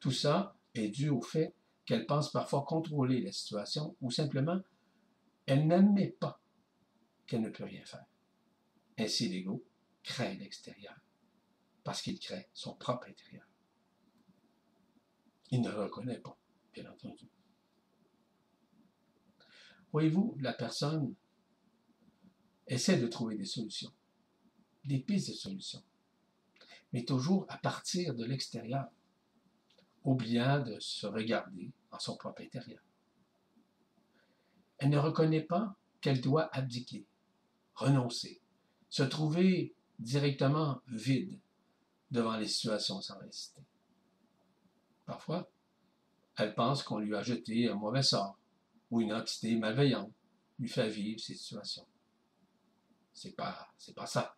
Tout 0.00 0.12
ça 0.12 0.56
est 0.74 0.88
dû 0.88 1.08
au 1.08 1.20
fait 1.20 1.54
qu'elle 1.84 2.06
pense 2.06 2.30
parfois 2.30 2.64
contrôler 2.64 3.20
la 3.20 3.32
situation 3.32 3.96
ou 4.00 4.10
simplement 4.10 4.60
elle 5.46 5.66
n'admet 5.66 6.08
pas 6.08 6.40
qu'elle 7.26 7.40
ne 7.42 7.50
peut 7.50 7.64
rien 7.64 7.84
faire. 7.84 8.06
Ainsi, 8.98 9.28
l'ego 9.28 9.64
craint 10.02 10.34
l'extérieur, 10.34 10.94
parce 11.82 12.02
qu'il 12.02 12.18
craint 12.20 12.42
son 12.52 12.74
propre 12.74 13.08
intérieur. 13.08 13.46
Il 15.50 15.60
ne 15.62 15.70
reconnaît 15.70 16.18
pas, 16.18 16.38
bien 16.72 16.88
entendu. 16.90 17.28
Voyez-vous, 19.92 20.36
la 20.38 20.52
personne 20.52 21.14
essaie 22.70 22.98
de 22.98 23.08
trouver 23.08 23.36
des 23.36 23.44
solutions, 23.44 23.92
des 24.84 25.00
pistes 25.00 25.28
de 25.28 25.34
solutions, 25.34 25.82
mais 26.92 27.04
toujours 27.04 27.44
à 27.48 27.58
partir 27.58 28.14
de 28.14 28.24
l'extérieur, 28.24 28.86
oubliant 30.04 30.62
de 30.62 30.78
se 30.78 31.06
regarder 31.06 31.72
en 31.90 31.98
son 31.98 32.16
propre 32.16 32.42
intérieur. 32.42 32.80
Elle 34.78 34.90
ne 34.90 34.98
reconnaît 34.98 35.42
pas 35.42 35.76
qu'elle 36.00 36.20
doit 36.20 36.48
abdiquer, 36.56 37.04
renoncer, 37.74 38.40
se 38.88 39.02
trouver 39.02 39.74
directement 39.98 40.80
vide 40.86 41.38
devant 42.10 42.36
les 42.36 42.48
situations 42.48 43.02
sans 43.02 43.18
résister. 43.18 43.62
Parfois, 45.04 45.50
elle 46.36 46.54
pense 46.54 46.82
qu'on 46.82 46.98
lui 46.98 47.14
a 47.14 47.22
jeté 47.22 47.68
un 47.68 47.74
mauvais 47.74 48.02
sort 48.02 48.38
ou 48.90 49.00
une 49.00 49.12
entité 49.12 49.56
malveillante 49.56 50.12
lui 50.58 50.68
fait 50.68 50.88
vivre 50.88 51.20
ces 51.20 51.34
situations. 51.34 51.86
C'est 53.12 53.36
pas, 53.36 53.68
c'est 53.76 53.94
pas 53.94 54.06
ça. 54.06 54.36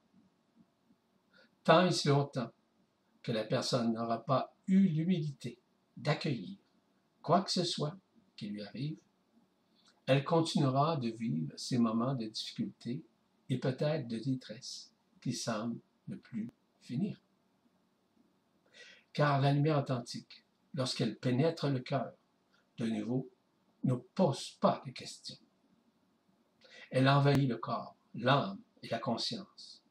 tant 1.65 1.87
et 1.87 1.93
si 1.93 2.09
longtemps 2.09 2.51
que 3.23 3.33
la 3.33 3.45
personne 3.45 3.93
n'aura 3.93 4.25
pas 4.25 4.55
eu 4.67 4.89
l'humilité 4.89 5.61
d'accueillir 5.97 6.59
quoi 7.23 7.43
que 7.43 7.51
ce 7.51 7.65
soit 7.65 7.97
qui 8.37 8.49
lui 8.49 8.63
arrive, 8.63 8.99
elle 10.07 10.25
continuera 10.25 10.97
de 10.97 11.11
vivre 11.11 11.53
ces 11.57 11.79
moments 11.79 12.15
de 12.15 12.27
difficulté 12.27 13.03
et 13.49 13.59
peut-être 13.59 14.09
de 14.09 14.19
détresse 14.19 14.93
qui 15.21 15.33
semblent 15.33 15.81
ne 16.09 16.17
plus 16.17 16.51
finir. 16.81 17.21
Car 19.13 19.41
la 19.41 19.53
lumière 19.53 19.79
authentique, 19.79 20.45
lorsqu'elle 20.75 21.17
pénètre 21.17 21.69
le 21.69 21.81
cœur, 21.81 22.13
de 22.79 22.87
nouveau, 22.87 23.31
ne 23.85 23.95
pose 23.95 24.57
pas 24.61 24.83
de 24.87 24.91
questions. 24.91 25.39
Elle 26.91 27.09
envahit 27.09 27.49
le 27.49 27.57
corps, 27.57 27.97
l'âme 28.14 28.61
et 28.83 28.88
la 28.88 28.98
conscience, 28.98 29.83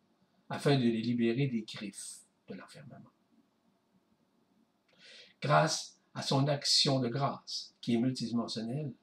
afin 0.50 0.78
de 0.78 0.84
les 0.84 1.02
libérer 1.02 1.48
des 1.48 1.62
griffes 1.62 2.20
de 2.48 2.56
l'enfermement. 2.56 3.12
Grâce 5.42 6.00
à 6.14 6.22
son 6.22 6.48
action 6.48 7.00
de 7.00 7.08
grâce, 7.08 7.74
qui 7.82 7.96
est 7.96 7.98
multidimensionnelle, 7.98 8.94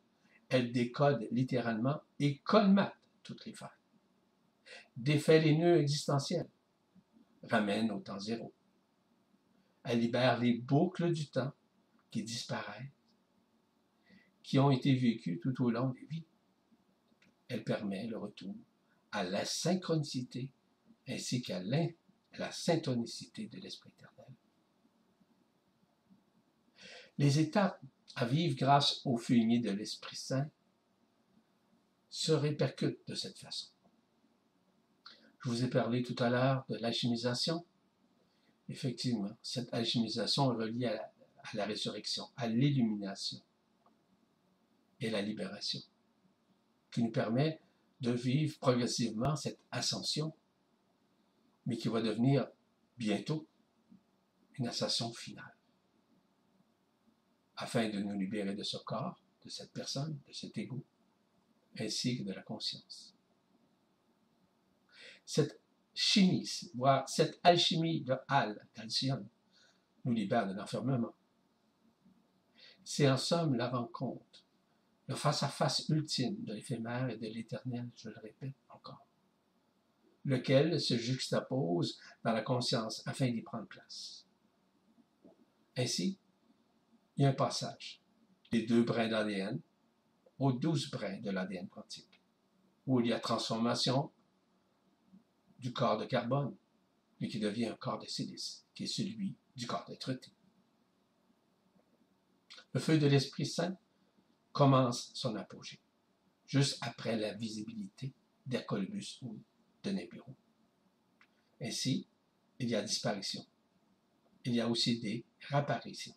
elle 0.49 0.73
décode 0.73 1.27
littéralement 1.31 2.01
et 2.21 2.39
colmate 2.39 2.97
toutes 3.23 3.45
les 3.45 3.53
failles. 3.53 3.69
Défait 4.97 5.41
les 5.41 5.57
nœuds 5.57 5.79
existentiels, 5.79 6.49
ramène 7.43 7.91
au 7.91 8.01
temps 8.01 8.19
zéro. 8.19 8.53
Elle 9.85 10.01
libère 10.01 10.39
les 10.39 10.55
boucles 10.55 11.13
du 11.13 11.29
temps 11.29 11.53
qui 12.11 12.23
disparaissent, 12.23 12.93
qui 14.43 14.59
ont 14.59 14.71
été 14.71 14.95
vécues 14.95 15.41
tout 15.43 15.63
au 15.63 15.71
long 15.71 15.91
des 15.91 16.07
vies. 16.07 16.25
Elle 17.49 17.65
permet 17.65 18.07
le 18.07 18.19
retour 18.19 18.55
à 19.13 19.25
la 19.25 19.45
synchronicité 19.45 20.51
ainsi 21.09 21.43
qu'à 21.43 21.63
la 21.63 22.53
syntonicité 22.53 23.47
de 23.49 23.59
l'Esprit 23.61 23.91
éternel. 23.91 24.27
Les 27.17 27.41
étapes 27.41 27.81
à 28.15 28.27
vivre 28.27 28.57
grâce 28.57 29.01
au 29.05 29.17
fumier 29.17 29.59
de 29.59 29.71
l'Esprit 29.71 30.17
Saint 30.17 30.49
se 32.11 32.33
répercutent 32.33 33.07
de 33.07 33.15
cette 33.15 33.39
façon. 33.39 33.69
Je 35.45 35.51
vous 35.51 35.65
ai 35.65 35.71
parlé 35.71 36.03
tout 36.03 36.17
à 36.19 36.31
l'heure 36.31 36.65
de 36.69 36.77
l'alchimisation. 36.77 37.65
Effectivement, 38.69 39.37
cette 39.43 39.73
alchimisation 39.73 40.53
est 40.53 40.65
reliée 40.65 40.87
à 40.87 41.13
la, 41.55 41.65
résurrection, 41.65 42.25
à 42.37 42.49
l'illumination 42.49 43.41
et 45.01 45.11
la 45.11 45.23
libération, 45.23 45.81
qui 46.91 47.03
nous 47.03 47.13
permet 47.13 47.61
de 48.01 48.13
vivre 48.13 48.59
progressivement 48.59 49.37
cette 49.37 49.61
ascension, 49.71 50.35
mais 51.67 51.77
qui 51.77 51.89
va 51.89 52.01
devenir 52.01 52.47
bientôt 52.97 53.47
une 54.55 54.69
ascension 54.69 55.13
finale, 55.13 55.57
afin 57.57 57.89
de 57.89 57.99
nous 58.01 58.19
libérer 58.19 58.55
de 58.55 58.63
ce 58.63 58.77
corps, 58.79 59.21
de 59.45 59.49
cette 59.49 59.73
personne, 59.73 60.19
de 60.27 60.33
cet 60.33 60.57
ego, 60.59 60.85
ainsi 61.79 62.19
que 62.19 62.23
de 62.25 62.33
la 62.33 62.43
conscience. 62.43 63.15
Cette 65.25 65.61
chimie, 65.95 66.49
voire 66.75 67.09
cette 67.09 67.39
alchimie 67.43 68.03
de 68.03 68.15
Hal, 68.29 68.67
calcium, 68.75 69.29
nous 70.05 70.13
libère 70.13 70.49
de 70.49 70.55
l'enfermement. 70.55 71.15
C'est 72.85 73.09
en 73.09 73.17
somme 73.17 73.55
la 73.55 73.69
rencontre 73.69 74.48
le 75.09 75.15
face-à-face 75.15 75.89
ultime 75.89 76.45
de 76.45 76.53
l'éphémère 76.53 77.09
et 77.09 77.17
de 77.17 77.27
l'éternel, 77.27 77.91
je 77.97 78.11
le 78.11 78.19
répète 78.21 78.55
encore, 78.69 79.07
lequel 80.27 80.79
se 80.79 80.99
juxtapose 80.99 81.99
dans 82.23 82.33
la 82.33 82.43
conscience 82.43 83.03
afin 83.07 83.31
d'y 83.31 83.41
prendre 83.41 83.67
place. 83.67 84.27
Ainsi, 85.77 86.19
il 87.17 87.23
y 87.23 87.27
a 87.27 87.31
un 87.31 87.35
passage 87.35 88.03
des 88.53 88.67
deux 88.67 88.83
brins 88.83 89.09
d'ADN 89.09 89.61
aux 90.39 90.53
douze 90.53 90.91
brins 90.91 91.21
de 91.21 91.31
l'ADN 91.31 91.69
quantique, 91.69 92.23
où 92.87 93.01
il 93.01 93.07
y 93.07 93.13
a 93.13 93.19
transformation 93.19 94.13
du 95.59 95.73
corps 95.73 95.97
de 95.97 96.05
carbone, 96.05 96.55
mais 97.21 97.29
qui 97.29 97.41
devient 97.41 97.67
un 97.67 97.77
corps 97.77 97.99
de 97.99 98.07
silice, 98.07 98.67
qui 98.75 98.85
est 98.85 98.87
celui 98.87 99.35
du 99.57 99.67
corps 99.67 99.87
d'être 99.89 100.13
Le 102.73 102.81
feu 102.81 102.99
de 102.99 103.07
l'Esprit 103.07 103.47
Saint 103.47 103.77
commence 104.53 105.11
son 105.15 105.37
apogée, 105.37 105.81
juste 106.47 106.79
après 106.81 107.17
la 107.17 107.35
visibilité 107.35 108.13
d'Hercolubus 108.47 109.19
ou 109.23 109.39
de 109.83 109.91
Nibiru. 109.91 110.33
Ainsi, 111.61 112.07
il 112.59 112.69
y 112.69 112.75
a 112.75 112.83
disparition. 112.83 113.45
Il 114.45 114.55
y 114.55 114.61
a 114.61 114.69
aussi 114.69 114.99
des 114.99 115.25
réapparitions, 115.41 116.15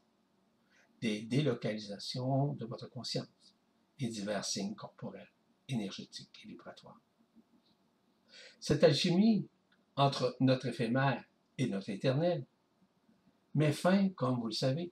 des 1.01 1.21
délocalisations 1.23 2.53
de 2.53 2.65
votre 2.65 2.87
conscience 2.89 3.27
et 3.99 4.07
divers 4.07 4.45
signes 4.45 4.75
corporels, 4.75 5.31
énergétiques 5.67 6.41
et 6.43 6.47
vibratoires. 6.47 7.01
Cette 8.59 8.83
alchimie 8.83 9.47
entre 9.95 10.35
notre 10.39 10.67
éphémère 10.67 11.23
et 11.57 11.67
notre 11.67 11.89
éternel 11.89 12.45
met 13.55 13.73
fin, 13.73 14.09
comme 14.09 14.39
vous 14.39 14.47
le 14.47 14.53
savez, 14.53 14.91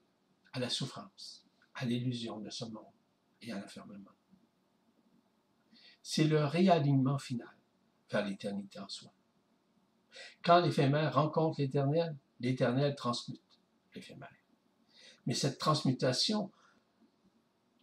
à 0.51 0.59
la 0.59 0.69
souffrance, 0.69 1.45
à 1.75 1.85
l'illusion 1.85 2.39
de 2.39 2.49
ce 2.49 2.65
monde 2.65 2.98
et 3.41 3.51
à 3.51 3.59
l'enfermement. 3.59 4.11
C'est 6.01 6.25
le 6.25 6.45
réalignement 6.45 7.17
final 7.17 7.55
vers 8.09 8.25
l'éternité 8.25 8.79
en 8.79 8.87
soi. 8.87 9.11
Quand 10.43 10.61
l'éphémère 10.61 11.13
rencontre 11.13 11.59
l'éternel, 11.61 12.17
l'éternel 12.39 12.95
transmute 12.95 13.41
l'éphémère. 13.93 14.33
Mais 15.25 15.33
cette 15.33 15.59
transmutation 15.59 16.51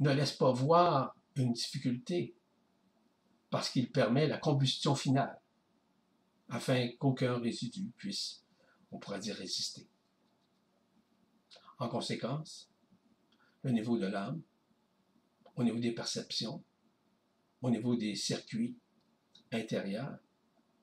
ne 0.01 0.11
laisse 0.11 0.33
pas 0.33 0.53
voir 0.53 1.17
une 1.37 1.53
difficulté 1.53 2.35
parce 3.51 3.71
qu'il 3.71 3.91
permet 3.91 4.27
la 4.27 4.39
combustion 4.39 4.95
finale 4.95 5.41
afin 6.49 6.89
qu'aucun 6.99 7.39
résidu 7.39 7.91
puisse, 7.97 8.45
on 8.91 8.99
pourrait 8.99 9.21
dire, 9.21 9.37
résister. 9.37 9.89
En 11.79 11.89
conséquence, 11.89 12.71
le 13.63 13.71
niveau 13.73 13.99
de 13.99 14.07
l'âme 14.07 14.43
au 15.57 15.65
niveau 15.65 15.79
des 15.79 15.93
perceptions, 15.93 16.63
au 17.63 17.71
niveau 17.71 17.97
des 17.97 18.15
circuits 18.15 18.77
intérieurs, 19.51 20.19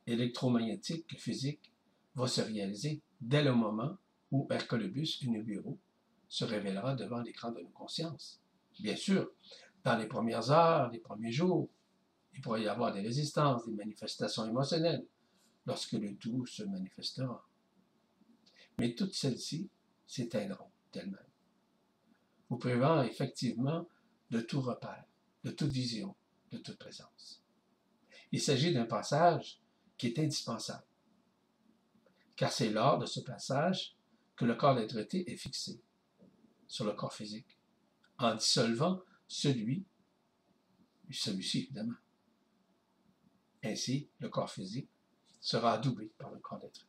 électromagnétiques 0.08 1.08
que 1.08 1.18
physiques, 1.18 1.72
vont 2.16 2.26
se 2.26 2.42
réaliser 2.42 3.02
dès 3.20 3.44
le 3.44 3.54
moment 3.54 3.98
où 4.32 4.48
Hercolobus 4.50 5.20
Nubureau 5.24 5.78
se 6.30 6.46
révélera 6.46 6.96
devant 6.96 7.22
l'écran 7.22 7.52
de 7.52 7.60
nos 7.60 7.70
consciences. 7.70 8.40
Bien 8.80 8.96
sûr, 8.96 9.30
dans 9.84 9.98
les 9.98 10.08
premières 10.08 10.52
heures, 10.52 10.90
les 10.92 11.00
premiers 11.00 11.32
jours, 11.32 11.70
il 12.34 12.42
pourrait 12.42 12.64
y 12.64 12.68
avoir 12.68 12.94
des 12.94 13.02
résistances, 13.02 13.66
des 13.66 13.74
manifestations 13.74 14.46
émotionnelles, 14.46 15.06
lorsque 15.68 15.92
le 15.92 16.16
tout 16.18 16.48
se 16.48 16.64
manifestera. 16.64 17.48
Mais 18.80 18.96
toutes 18.96 19.14
celles-ci 19.14 19.70
s'éteindront 20.08 20.72
d'elles-mêmes, 20.94 21.20
vous 22.50 22.58
privant 22.58 23.04
effectivement 23.04 23.88
de 24.32 24.42
tout 24.42 24.62
repère 24.62 25.06
de 25.44 25.52
toute 25.52 25.72
vision, 25.72 26.16
de 26.52 26.58
toute 26.58 26.78
présence. 26.78 27.42
Il 28.32 28.42
s'agit 28.42 28.74
d'un 28.74 28.86
passage 28.86 29.62
qui 29.98 30.08
est 30.08 30.20
indispensable, 30.20 30.86
car 32.36 32.52
c'est 32.52 32.70
lors 32.70 33.00
de 33.00 33.06
ce 33.06 33.22
passage 33.22 33.96
que 34.36 34.46
le 34.46 34.56
corps 34.56 34.76
d'être 34.76 34.98
est 34.98 35.38
fixé 35.38 35.82
sur 36.68 36.86
le 36.86 36.92
corps 36.92 37.14
physique, 37.14 37.58
en 38.18 38.36
dissolvant 38.36 39.02
celui, 39.28 39.86
celui-ci 41.10 41.60
évidemment. 41.60 41.96
Ainsi, 43.64 44.10
le 44.20 44.30
corps 44.30 44.52
physique 44.52 44.90
sera 45.40 45.74
adoubé 45.74 46.08
par 46.18 46.32
le 46.32 46.40
corps 46.40 46.60
d'être 46.60 46.86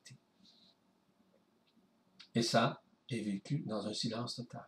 Et 2.35 2.43
ça 2.43 2.83
est 3.09 3.21
vécu 3.21 3.61
dans 3.61 3.87
un 3.87 3.93
silence 3.93 4.37
total, 4.37 4.67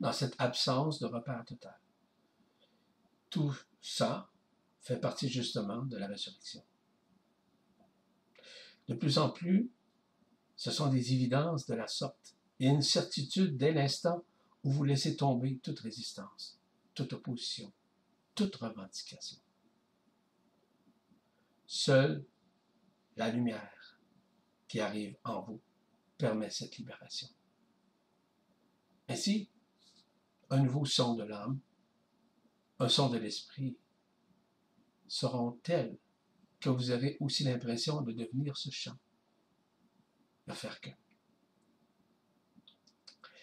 dans 0.00 0.12
cette 0.12 0.34
absence 0.38 0.98
de 0.98 1.06
repère 1.06 1.44
total. 1.44 1.78
Tout 3.30 3.54
ça 3.80 4.30
fait 4.80 4.98
partie 4.98 5.28
justement 5.28 5.82
de 5.82 5.96
la 5.96 6.06
résurrection. 6.06 6.62
De 8.88 8.94
plus 8.94 9.18
en 9.18 9.30
plus, 9.30 9.70
ce 10.56 10.70
sont 10.70 10.88
des 10.88 11.12
évidences 11.12 11.66
de 11.66 11.74
la 11.74 11.88
sorte 11.88 12.36
et 12.60 12.66
une 12.66 12.82
certitude 12.82 13.56
dès 13.56 13.72
l'instant 13.72 14.24
où 14.62 14.70
vous 14.70 14.84
laissez 14.84 15.16
tomber 15.16 15.58
toute 15.58 15.80
résistance, 15.80 16.58
toute 16.94 17.12
opposition, 17.12 17.72
toute 18.34 18.54
revendication. 18.56 19.38
Seule 21.66 22.24
la 23.16 23.30
lumière 23.30 23.98
qui 24.68 24.80
arrive 24.80 25.16
en 25.24 25.42
vous 25.42 25.60
permet 26.18 26.50
cette 26.50 26.76
libération. 26.76 27.28
Ainsi, 29.08 29.50
un 30.50 30.62
nouveau 30.62 30.84
son 30.84 31.14
de 31.14 31.24
l'âme, 31.24 31.60
un 32.78 32.88
son 32.88 33.08
de 33.08 33.18
l'esprit 33.18 33.76
seront 35.06 35.52
tels 35.62 35.98
que 36.60 36.70
vous 36.70 36.90
aurez 36.90 37.16
aussi 37.20 37.44
l'impression 37.44 38.02
de 38.02 38.12
devenir 38.12 38.56
ce 38.56 38.70
chant, 38.70 38.98
de 40.46 40.52
faire 40.52 40.80
que. 40.80 40.90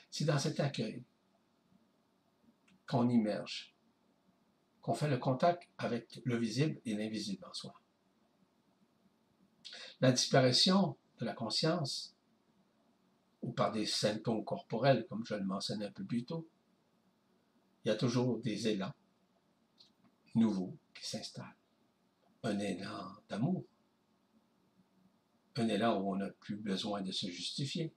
C'est 0.09 0.25
dans 0.25 0.39
cet 0.39 0.59
accueil 0.59 1.03
qu'on 2.87 3.09
immerge, 3.09 3.75
qu'on 4.81 4.93
fait 4.93 5.09
le 5.09 5.17
contact 5.17 5.69
avec 5.77 6.19
le 6.25 6.37
visible 6.37 6.81
et 6.83 6.95
l'invisible 6.95 7.45
en 7.45 7.53
soi. 7.53 7.80
La 10.01 10.11
disparition 10.11 10.97
de 11.19 11.25
la 11.25 11.33
conscience, 11.33 12.15
ou 13.43 13.51
par 13.51 13.71
des 13.71 13.85
symptômes 13.85 14.43
corporels, 14.43 15.05
comme 15.07 15.23
je 15.25 15.35
le 15.35 15.43
mentionnais 15.43 15.85
un 15.85 15.91
peu 15.91 16.03
plus 16.03 16.25
tôt, 16.25 16.47
il 17.83 17.89
y 17.89 17.91
a 17.91 17.95
toujours 17.95 18.39
des 18.39 18.67
élans 18.67 18.93
nouveaux 20.33 20.75
qui 20.95 21.07
s'installent. 21.07 21.55
Un 22.43 22.57
élan 22.57 23.15
d'amour, 23.29 23.63
un 25.55 25.67
élan 25.67 26.01
où 26.01 26.13
on 26.13 26.15
n'a 26.15 26.29
plus 26.29 26.55
besoin 26.55 27.01
de 27.01 27.11
se 27.11 27.27
justifier. 27.27 27.93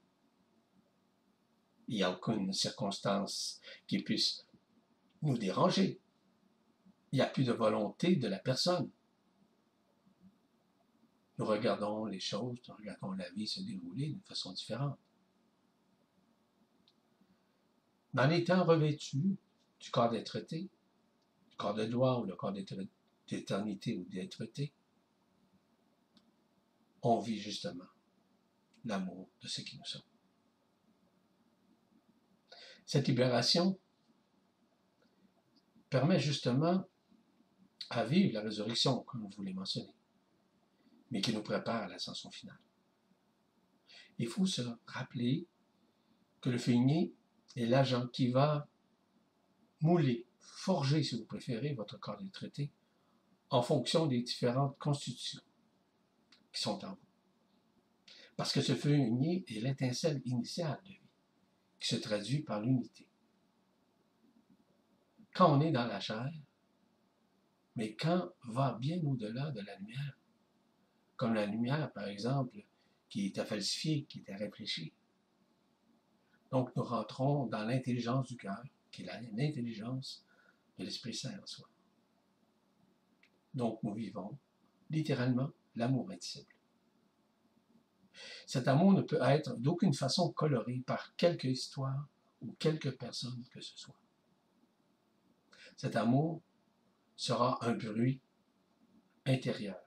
Il 1.87 1.95
n'y 1.95 2.03
a 2.03 2.11
aucune 2.11 2.53
circonstance 2.53 3.61
qui 3.87 4.03
puisse 4.03 4.45
nous 5.23 5.37
déranger. 5.37 5.99
Il 7.11 7.15
n'y 7.15 7.21
a 7.21 7.27
plus 7.27 7.45
de 7.45 7.53
volonté 7.53 8.15
de 8.15 8.27
la 8.27 8.39
personne. 8.39 8.89
Nous 11.37 11.45
regardons 11.45 12.05
les 12.05 12.19
choses, 12.19 12.57
nous 12.67 12.75
regardons 12.75 13.11
la 13.11 13.29
vie 13.31 13.47
se 13.47 13.59
dérouler 13.61 14.07
d'une 14.07 14.21
façon 14.21 14.53
différente. 14.53 14.97
En 18.17 18.29
étant 18.29 18.63
revêtu 18.63 19.37
du 19.79 19.91
corps 19.91 20.09
d'être 20.09 20.39
du 20.49 20.69
corps 21.57 21.73
de 21.73 21.83
loi 21.83 22.19
ou 22.21 22.25
le 22.25 22.35
corps 22.35 22.53
d'éternité 23.27 23.97
ou 23.97 24.05
d'être-té, 24.05 24.71
on 27.01 27.19
vit 27.19 27.37
justement 27.37 27.85
l'amour 28.85 29.29
de 29.41 29.47
ce 29.47 29.61
qui 29.61 29.77
nous 29.77 29.85
sommes. 29.85 30.01
Cette 32.85 33.07
libération 33.07 33.77
permet 35.89 36.19
justement 36.19 36.87
à 37.89 38.05
vivre 38.05 38.33
la 38.33 38.41
résurrection, 38.41 39.01
comme 39.03 39.27
vous 39.29 39.43
l'avez 39.43 39.53
mentionné 39.53 39.93
mais 41.15 41.21
qui 41.21 41.31
nous 41.31 41.41
prépare 41.41 41.83
à 41.83 41.87
l'ascension 41.87 42.29
finale. 42.29 42.59
Il 44.17 44.27
faut 44.27 44.45
se 44.45 44.61
rappeler 44.85 45.47
que 46.41 46.49
le 46.49 46.57
feuillier 46.57 47.13
est 47.55 47.67
l'agent 47.67 48.05
qui 48.07 48.27
va 48.27 48.67
mouler, 49.79 50.27
forger, 50.41 51.03
si 51.03 51.17
vous 51.17 51.23
préférez, 51.23 51.73
votre 51.73 51.97
corps 51.97 52.21
des 52.21 52.31
traités 52.31 52.69
en 53.49 53.61
fonction 53.61 54.07
des 54.07 54.23
différentes 54.23 54.77
constitutions 54.77 55.39
qui 56.51 56.61
sont 56.61 56.83
en 56.83 56.95
vous. 56.95 57.07
Parce 58.35 58.51
que 58.51 58.59
ce 58.59 58.75
feuillier 58.75 59.45
est 59.47 59.61
l'étincelle 59.61 60.21
initiale 60.25 60.81
de 60.83 60.89
vie, 60.89 60.99
qui 61.79 61.87
se 61.87 61.95
traduit 61.95 62.41
par 62.41 62.59
l'unité. 62.59 63.07
Quand 65.33 65.57
on 65.57 65.61
est 65.61 65.71
dans 65.71 65.87
la 65.87 66.01
chair, 66.01 66.29
mais 67.77 67.95
quand 67.95 68.33
va 68.49 68.73
bien 68.81 69.01
au-delà 69.05 69.51
de 69.51 69.61
la 69.61 69.77
lumière, 69.77 70.17
comme 71.17 71.33
la 71.33 71.45
lumière, 71.45 71.91
par 71.93 72.07
exemple, 72.07 72.57
qui 73.09 73.27
était 73.27 73.45
falsifiée, 73.45 74.03
qui 74.03 74.19
était 74.19 74.35
réfléchie. 74.35 74.93
Donc, 76.51 76.75
nous 76.75 76.83
rentrons 76.83 77.45
dans 77.47 77.63
l'intelligence 77.65 78.27
du 78.27 78.37
cœur, 78.37 78.63
qui 78.91 79.03
est 79.03 79.31
l'intelligence 79.33 80.25
de 80.77 80.85
l'Esprit 80.85 81.13
Saint 81.13 81.37
en 81.41 81.45
soi. 81.45 81.67
Donc, 83.53 83.81
nous 83.83 83.93
vivons 83.93 84.37
littéralement 84.89 85.51
l'amour 85.75 86.11
indicible. 86.11 86.53
Cet 88.45 88.67
amour 88.67 88.93
ne 88.93 89.01
peut 89.01 89.19
être 89.21 89.57
d'aucune 89.57 89.93
façon 89.93 90.31
coloré 90.31 90.81
par 90.85 91.15
quelque 91.15 91.47
histoire 91.47 92.07
ou 92.41 92.53
quelque 92.59 92.89
personne 92.89 93.43
que 93.51 93.61
ce 93.61 93.77
soit. 93.77 93.99
Cet 95.75 95.95
amour 95.95 96.41
sera 97.15 97.57
un 97.65 97.73
bruit 97.73 98.21
intérieur 99.25 99.84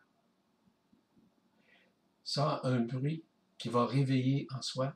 ça 2.28 2.60
un 2.64 2.80
bruit 2.80 3.24
qui 3.56 3.70
va 3.70 3.86
réveiller 3.86 4.46
en 4.54 4.60
soi 4.60 4.94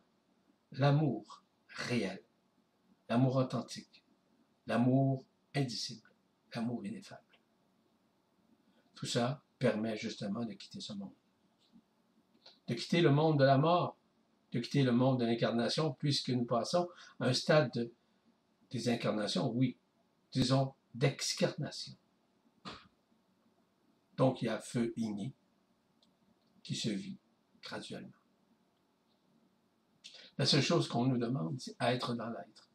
l'amour 0.72 1.42
réel, 1.66 2.22
l'amour 3.08 3.36
authentique, 3.36 4.04
l'amour 4.66 5.24
indicible, 5.54 6.10
l'amour 6.54 6.84
ineffable. 6.84 7.22
Tout 8.94 9.06
ça 9.06 9.42
permet 9.58 9.96
justement 9.96 10.44
de 10.44 10.52
quitter 10.52 10.80
ce 10.80 10.92
monde. 10.92 11.14
De 12.68 12.74
quitter 12.74 13.00
le 13.00 13.10
monde 13.10 13.38
de 13.38 13.44
la 13.44 13.56
mort, 13.56 13.96
de 14.52 14.60
quitter 14.60 14.82
le 14.82 14.92
monde 14.92 15.20
de 15.20 15.24
l'incarnation, 15.24 15.94
puisque 15.94 16.28
nous 16.28 16.44
passons 16.44 16.86
à 17.18 17.28
un 17.28 17.32
stade 17.32 17.72
de, 17.72 17.94
des 18.70 18.90
incarnations, 18.90 19.50
oui, 19.50 19.78
disons 20.32 20.74
d'excarnation. 20.94 21.94
Donc 24.18 24.42
il 24.42 24.44
y 24.44 24.48
a 24.50 24.60
feu 24.60 24.92
igné 24.98 25.32
qui 26.62 26.76
se 26.76 26.90
vit 26.90 27.18
graduellement. 27.62 28.10
La 30.38 30.46
seule 30.46 30.62
chose 30.62 30.88
qu'on 30.88 31.06
nous 31.06 31.18
demande, 31.18 31.60
c'est 31.60 31.76
être 31.80 32.14
dans 32.14 32.30
l'être, 32.30 32.70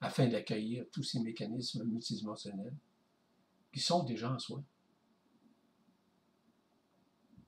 afin 0.00 0.26
d'accueillir 0.26 0.84
tous 0.92 1.02
ces 1.02 1.20
mécanismes 1.20 1.84
multidimensionnels 1.84 2.76
qui 3.72 3.80
sont 3.80 4.04
déjà 4.04 4.32
en 4.32 4.38
soi. 4.38 4.62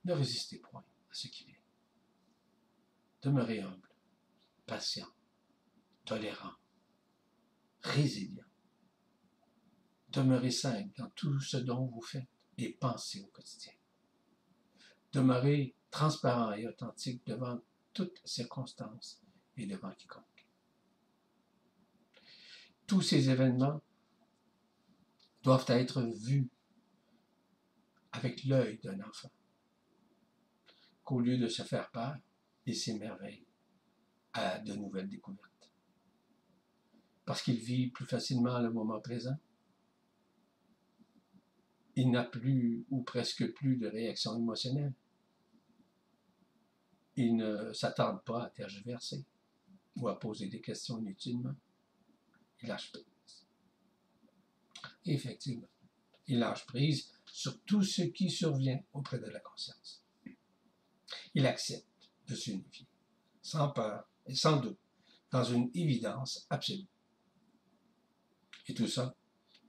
Ne 0.05 0.13
résistez 0.13 0.59
point 0.59 0.85
à 1.11 1.15
ce 1.15 1.29
qui 1.29 1.45
vient. 1.45 1.55
Demeurez 3.23 3.61
humble, 3.61 3.89
patient, 4.67 5.09
tolérant, 6.05 6.55
résilient. 7.83 8.45
Demeurez 10.11 10.53
simple 10.53 10.97
dans 10.97 11.11
tout 11.11 11.39
ce 11.41 11.59
dont 11.59 11.87
vous 11.87 12.01
faites 12.01 12.29
et 12.57 12.73
pensez 12.73 13.21
au 13.21 13.27
quotidien. 13.27 13.73
Demeurez 15.13 15.75
transparent 15.91 16.53
et 16.53 16.67
authentique 16.67 17.27
devant 17.27 17.61
toutes 17.93 18.21
circonstances 18.25 19.21
et 19.57 19.67
devant 19.67 19.93
quiconque. 19.93 20.25
Tous 22.87 23.03
ces 23.03 23.29
événements 23.31 23.81
doivent 25.43 25.67
être 25.69 26.03
vus 26.03 26.49
avec 28.13 28.45
l'œil 28.45 28.79
d'un 28.83 29.01
enfant, 29.01 29.31
qu'au 31.05 31.21
lieu 31.21 31.39
de 31.39 31.49
se 31.49 31.63
faire 31.63 31.91
peur, 31.91 32.17
il 32.67 32.75
s'émerveille 32.75 33.47
à 34.33 34.59
de 34.59 34.75
nouvelles 34.75 35.09
découvertes. 35.09 35.71
Parce 37.25 37.43
qu'il 37.43 37.59
vit 37.59 37.91
plus 37.91 38.07
facilement 38.07 38.59
le 38.59 38.71
moment 38.71 39.01
présent, 39.01 39.37
il 41.97 42.11
n'a 42.11 42.25
plus 42.25 42.87
ou 42.91 43.03
presque 43.03 43.53
plus 43.55 43.77
de 43.77 43.89
réaction 43.89 44.37
émotionnelle 44.37 44.95
il 47.19 47.35
ne 47.35 47.73
s'attarde 47.73 48.23
pas 48.23 48.45
à 48.45 48.51
tergiverser 48.51 49.25
ou 49.97 50.09
à 50.09 50.21
poser 50.21 50.47
des 50.47 50.61
questions 50.61 50.99
inutilement. 50.99 51.55
Il 52.63 52.69
lâche 52.69 52.93
prise. 52.93 53.05
effectivement, 55.05 55.69
il 56.29 56.39
lâche 56.39 56.65
prise 56.65 57.13
sur 57.27 57.61
tout 57.63 57.83
ce 57.83 58.03
qui 58.03 58.31
survient 58.31 58.81
auprès 58.93 59.19
de 59.19 59.27
la 59.27 59.41
conscience. 59.41 60.05
Il 61.35 61.45
accepte 61.45 61.87
de 62.29 62.37
s'unifier, 62.37 62.87
sans 63.43 63.71
peur 63.71 64.09
et 64.27 64.37
sans 64.37 64.61
doute, 64.61 64.79
dans 65.33 65.43
une 65.43 65.71
évidence 65.75 66.47
absolue. 66.51 66.87
Et 68.69 68.75
tout 68.75 68.87
ça 68.87 69.17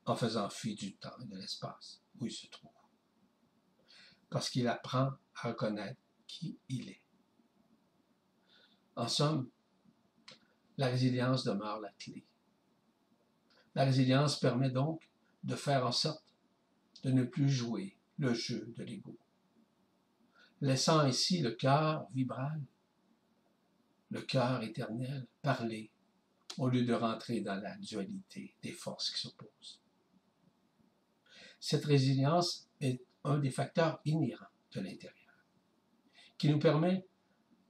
en 0.06 0.16
faisant 0.16 0.50
fi 0.52 0.76
du 0.76 0.95
temps 0.97 1.18
et 1.20 1.26
de 1.26 1.36
l'espace 1.36 2.04
où 2.20 2.28
il 2.28 2.32
se 2.32 2.45
trouve. 2.45 2.70
Parce 4.30 4.52
qu'il 4.52 4.68
apprend 4.68 5.14
à 5.36 5.47
reconnaître 5.47 6.00
qui 6.28 6.60
il 6.70 6.89
est. 6.89 7.09
En 9.00 9.08
somme, 9.08 9.50
la 10.76 10.88
résilience 10.88 11.45
demeure 11.45 11.80
la 11.80 11.89
clé. 11.91 12.26
La 13.74 13.86
résilience 13.86 14.38
permet 14.38 14.72
donc 14.72 15.10
de 15.45 15.56
faire 15.56 15.88
en 15.88 15.93
sorte 15.93 16.26
de 17.04 17.12
ne 17.12 17.24
plus 17.24 17.47
jouer 17.47 17.95
le 18.18 18.34
jeu 18.34 18.74
de 18.76 18.84
l'ego, 18.84 19.18
laissant 20.60 21.00
ainsi 21.00 21.39
le 21.39 21.52
cœur 21.52 22.10
vibral, 22.14 22.62
le 24.10 24.22
cœur 24.22 24.64
éternel, 24.64 25.26
parler 25.41 25.89
au 26.58 26.68
lieu 26.68 26.84
de 26.84 26.93
rentrer 26.93 27.39
dans 27.39 27.56
la 27.56 27.78
dualité 27.78 28.54
des 28.62 28.74
forces 28.74 29.12
qui 29.12 29.22
s'opposent. 29.22 29.80
Cette 31.62 31.86
résilience 31.86 32.68
est 32.82 33.02
un 33.24 33.38
des 33.38 33.52
facteurs 33.52 34.02
inhérents 34.04 34.52
de 34.74 34.82
l'intérieur, 34.82 35.45
qui 36.38 36.50
nous 36.50 36.60
permet 36.60 37.08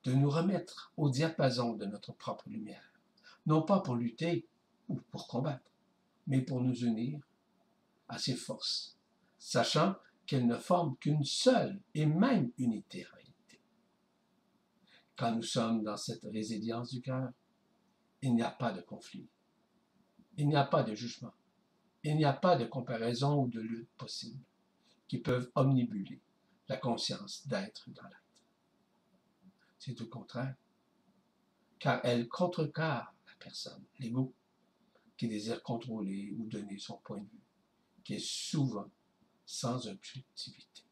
de 0.04 0.14
nous 0.14 0.30
remettre 0.30 0.94
au 0.98 1.10
diapason 1.10 1.74
de 1.74 1.86
notre 1.86 2.14
propre 2.14 2.50
lumière, 2.50 2.94
non 3.46 3.62
pas 3.62 3.80
pour 3.82 3.96
lutter 3.96 4.48
ou 4.88 4.96
pour 4.96 5.28
combattre, 5.28 5.72
mais 6.28 6.42
pour 6.42 6.62
nous 6.62 6.86
unir 6.86 7.20
à 8.08 8.18
ces 8.18 8.36
forces, 8.36 8.98
sachant 9.38 9.96
qu'elles 10.26 10.48
ne 10.48 10.58
forment 10.58 10.96
qu'une 10.98 11.24
seule 11.24 11.82
et 11.94 12.06
même 12.06 12.52
unité 12.58 13.06
en 13.06 13.16
réalité. 13.16 13.62
Quand 15.16 15.36
nous 15.36 15.44
sommes 15.44 15.84
dans 15.84 15.98
cette 15.98 16.24
résilience 16.24 16.92
du 16.92 17.02
cœur, 17.02 17.32
il 18.22 18.36
n'y 18.36 18.42
a 18.42 18.52
pas 18.52 18.72
de 18.72 18.82
conflit, 18.82 19.28
il 20.38 20.48
n'y 20.48 20.56
a 20.56 20.66
pas 20.66 20.84
de 20.84 20.96
jugement, 20.96 21.34
il 22.04 22.16
n'y 22.16 22.26
a 22.26 22.34
pas 22.34 22.56
de 22.56 22.66
comparaison 22.66 23.44
ou 23.44 23.48
de 23.48 23.60
lutte 23.60 23.90
possible 23.98 24.44
qui 25.08 25.18
peuvent 25.18 25.50
omnibuler 25.56 26.22
la 26.68 26.78
conscience 26.78 27.48
d'être 27.48 27.90
dans 27.90 28.04
l'être. 28.04 28.29
C'est 29.80 29.96
tout 29.96 30.04
le 30.04 30.10
contraire, 30.10 30.56
car 31.80 32.02
elle 32.04 32.28
contrecarre 32.28 33.16
la 33.26 33.34
personne, 33.40 33.84
l'ego, 33.98 34.34
qui 35.18 35.28
désire 35.28 35.64
contrôler 35.64 36.32
ou 36.38 36.46
donner 36.46 36.78
son 36.78 36.98
point 36.98 37.20
de 37.20 37.28
vue, 37.28 37.44
qui 38.04 38.16
est 38.16 38.24
souvent 38.24 38.90
sans 39.46 39.88
objectivité. 39.88 40.84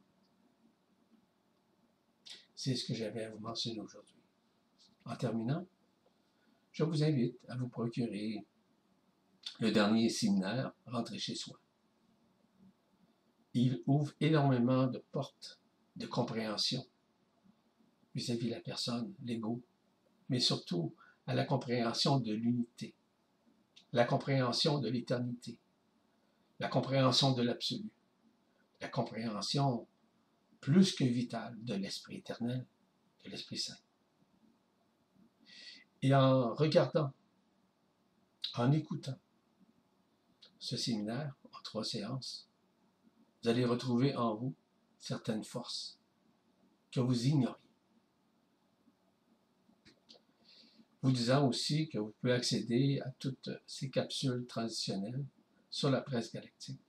C'est 2.55 2.75
ce 2.75 2.85
que 2.85 2.93
j'avais 2.93 3.25
à 3.25 3.29
vous 3.29 3.39
mentionner 3.39 3.79
aujourd'hui. 3.79 4.15
En 5.05 5.15
terminant, 5.15 5.67
je 6.71 6.83
vous 6.83 7.03
invite 7.03 7.37
à 7.49 7.55
vous 7.55 7.67
procurer 7.67 8.45
le 9.59 9.71
dernier 9.71 10.09
séminaire, 10.09 10.73
Rentrer 10.85 11.19
chez 11.19 11.35
soi. 11.35 11.59
Il 13.53 13.83
ouvre 13.85 14.13
énormément 14.19 14.87
de 14.87 14.99
portes 15.11 15.59
de 15.95 16.05
compréhension 16.05 16.85
vis-à-vis 18.17 18.47
de 18.47 18.55
la 18.55 18.59
personne, 18.59 19.13
l'ego, 19.23 19.61
mais 20.27 20.39
surtout 20.39 20.95
à 21.27 21.35
la 21.35 21.45
compréhension 21.45 22.19
de 22.19 22.33
l'unité, 22.33 22.95
la 23.93 24.05
compréhension 24.05 24.79
de 24.79 24.89
l'éternité, 24.89 25.59
la 26.59 26.67
compréhension 26.67 27.33
de 27.33 27.43
l'absolu, 27.43 27.91
la 28.81 28.89
compréhension 28.89 29.87
plus 30.61 30.95
que 30.95 31.03
vitale 31.03 31.55
de 31.63 31.75
l'Esprit 31.75 32.17
éternel, 32.17 32.65
de 33.23 33.29
l'Esprit 33.29 33.59
Saint. 33.59 33.77
Et 36.01 36.13
en 36.15 36.55
regardant, 36.55 37.13
en 38.55 38.71
écoutant 38.71 39.19
ce 40.57 40.75
séminaire 40.75 41.35
en 41.53 41.61
trois 41.61 41.83
séances, 41.83 42.49
vous 43.43 43.49
allez 43.49 43.63
retrouver 43.63 44.15
en 44.15 44.33
vous 44.33 44.55
certaines 44.97 45.43
forces 45.43 45.99
que 46.91 46.99
vous 46.99 47.27
ignoriez. 47.27 47.66
Vous 51.01 51.11
disant 51.11 51.47
aussi 51.47 51.89
que 51.89 51.99
vous 51.99 52.13
pouvez 52.19 52.33
accéder 52.33 52.99
à 53.01 53.11
toutes 53.19 53.49
ces 53.65 53.89
capsules 53.89 54.45
transitionnelles 54.47 55.25
sur 55.69 55.91
la 55.91 56.01
presse 56.01 56.31
galactique, 56.31 56.81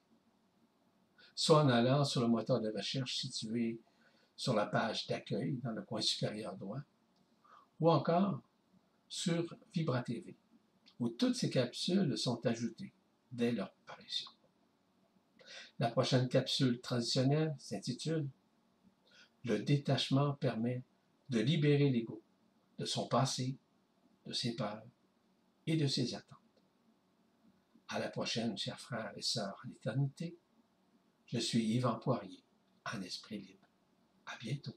soit 1.35 1.63
en 1.63 1.69
allant 1.69 2.05
sur 2.05 2.23
le 2.23 2.29
moteur 2.29 2.61
de 2.61 2.71
recherche 2.71 3.17
situé 3.19 3.79
sur 4.37 4.55
la 4.55 4.67
page 4.67 5.07
d'accueil 5.09 5.59
dans 5.63 5.73
le 5.73 5.83
coin 5.83 6.01
supérieur 6.01 6.57
droit, 6.57 6.81
ou 7.81 7.91
encore 7.91 8.41
sur 9.09 9.55
Vibra 9.75 10.03
TV, 10.03 10.37
où 11.01 11.09
toutes 11.09 11.35
ces 11.35 11.51
capsules 11.51 12.17
sont 12.17 12.45
ajoutées 12.47 12.93
dès 13.33 13.53
leur 13.53 13.73
parution. 13.87 14.31
La 15.79 15.91
prochaine 15.91 16.29
capsule 16.29 16.81
transitionnelle 16.81 17.55
s'intitule 17.59 18.29
Le 19.45 19.59
détachement 19.59 20.33
permet 20.35 20.83
de 21.31 21.41
libérer 21.41 21.91
l'ego 21.91 22.21
de 22.79 22.85
son 22.85 23.07
passé, 23.07 23.57
de 24.29 24.35
ses 24.35 24.55
peurs 24.55 24.85
et 25.67 25.77
de 25.77 25.87
ses 25.87 26.15
attentes. 26.15 26.39
À 27.89 27.99
la 27.99 28.11
prochaine, 28.11 28.59
chers 28.59 28.79
frères 28.79 29.13
et 29.17 29.23
sœurs 29.23 29.59
en 29.65 29.71
éternité. 29.71 30.39
Je 31.27 31.39
suis 31.39 31.65
Yvan 31.65 31.99
Poirier, 31.99 32.45
en 32.93 33.01
esprit 33.01 33.39
libre. 33.39 33.67
À 34.27 34.37
bientôt. 34.37 34.77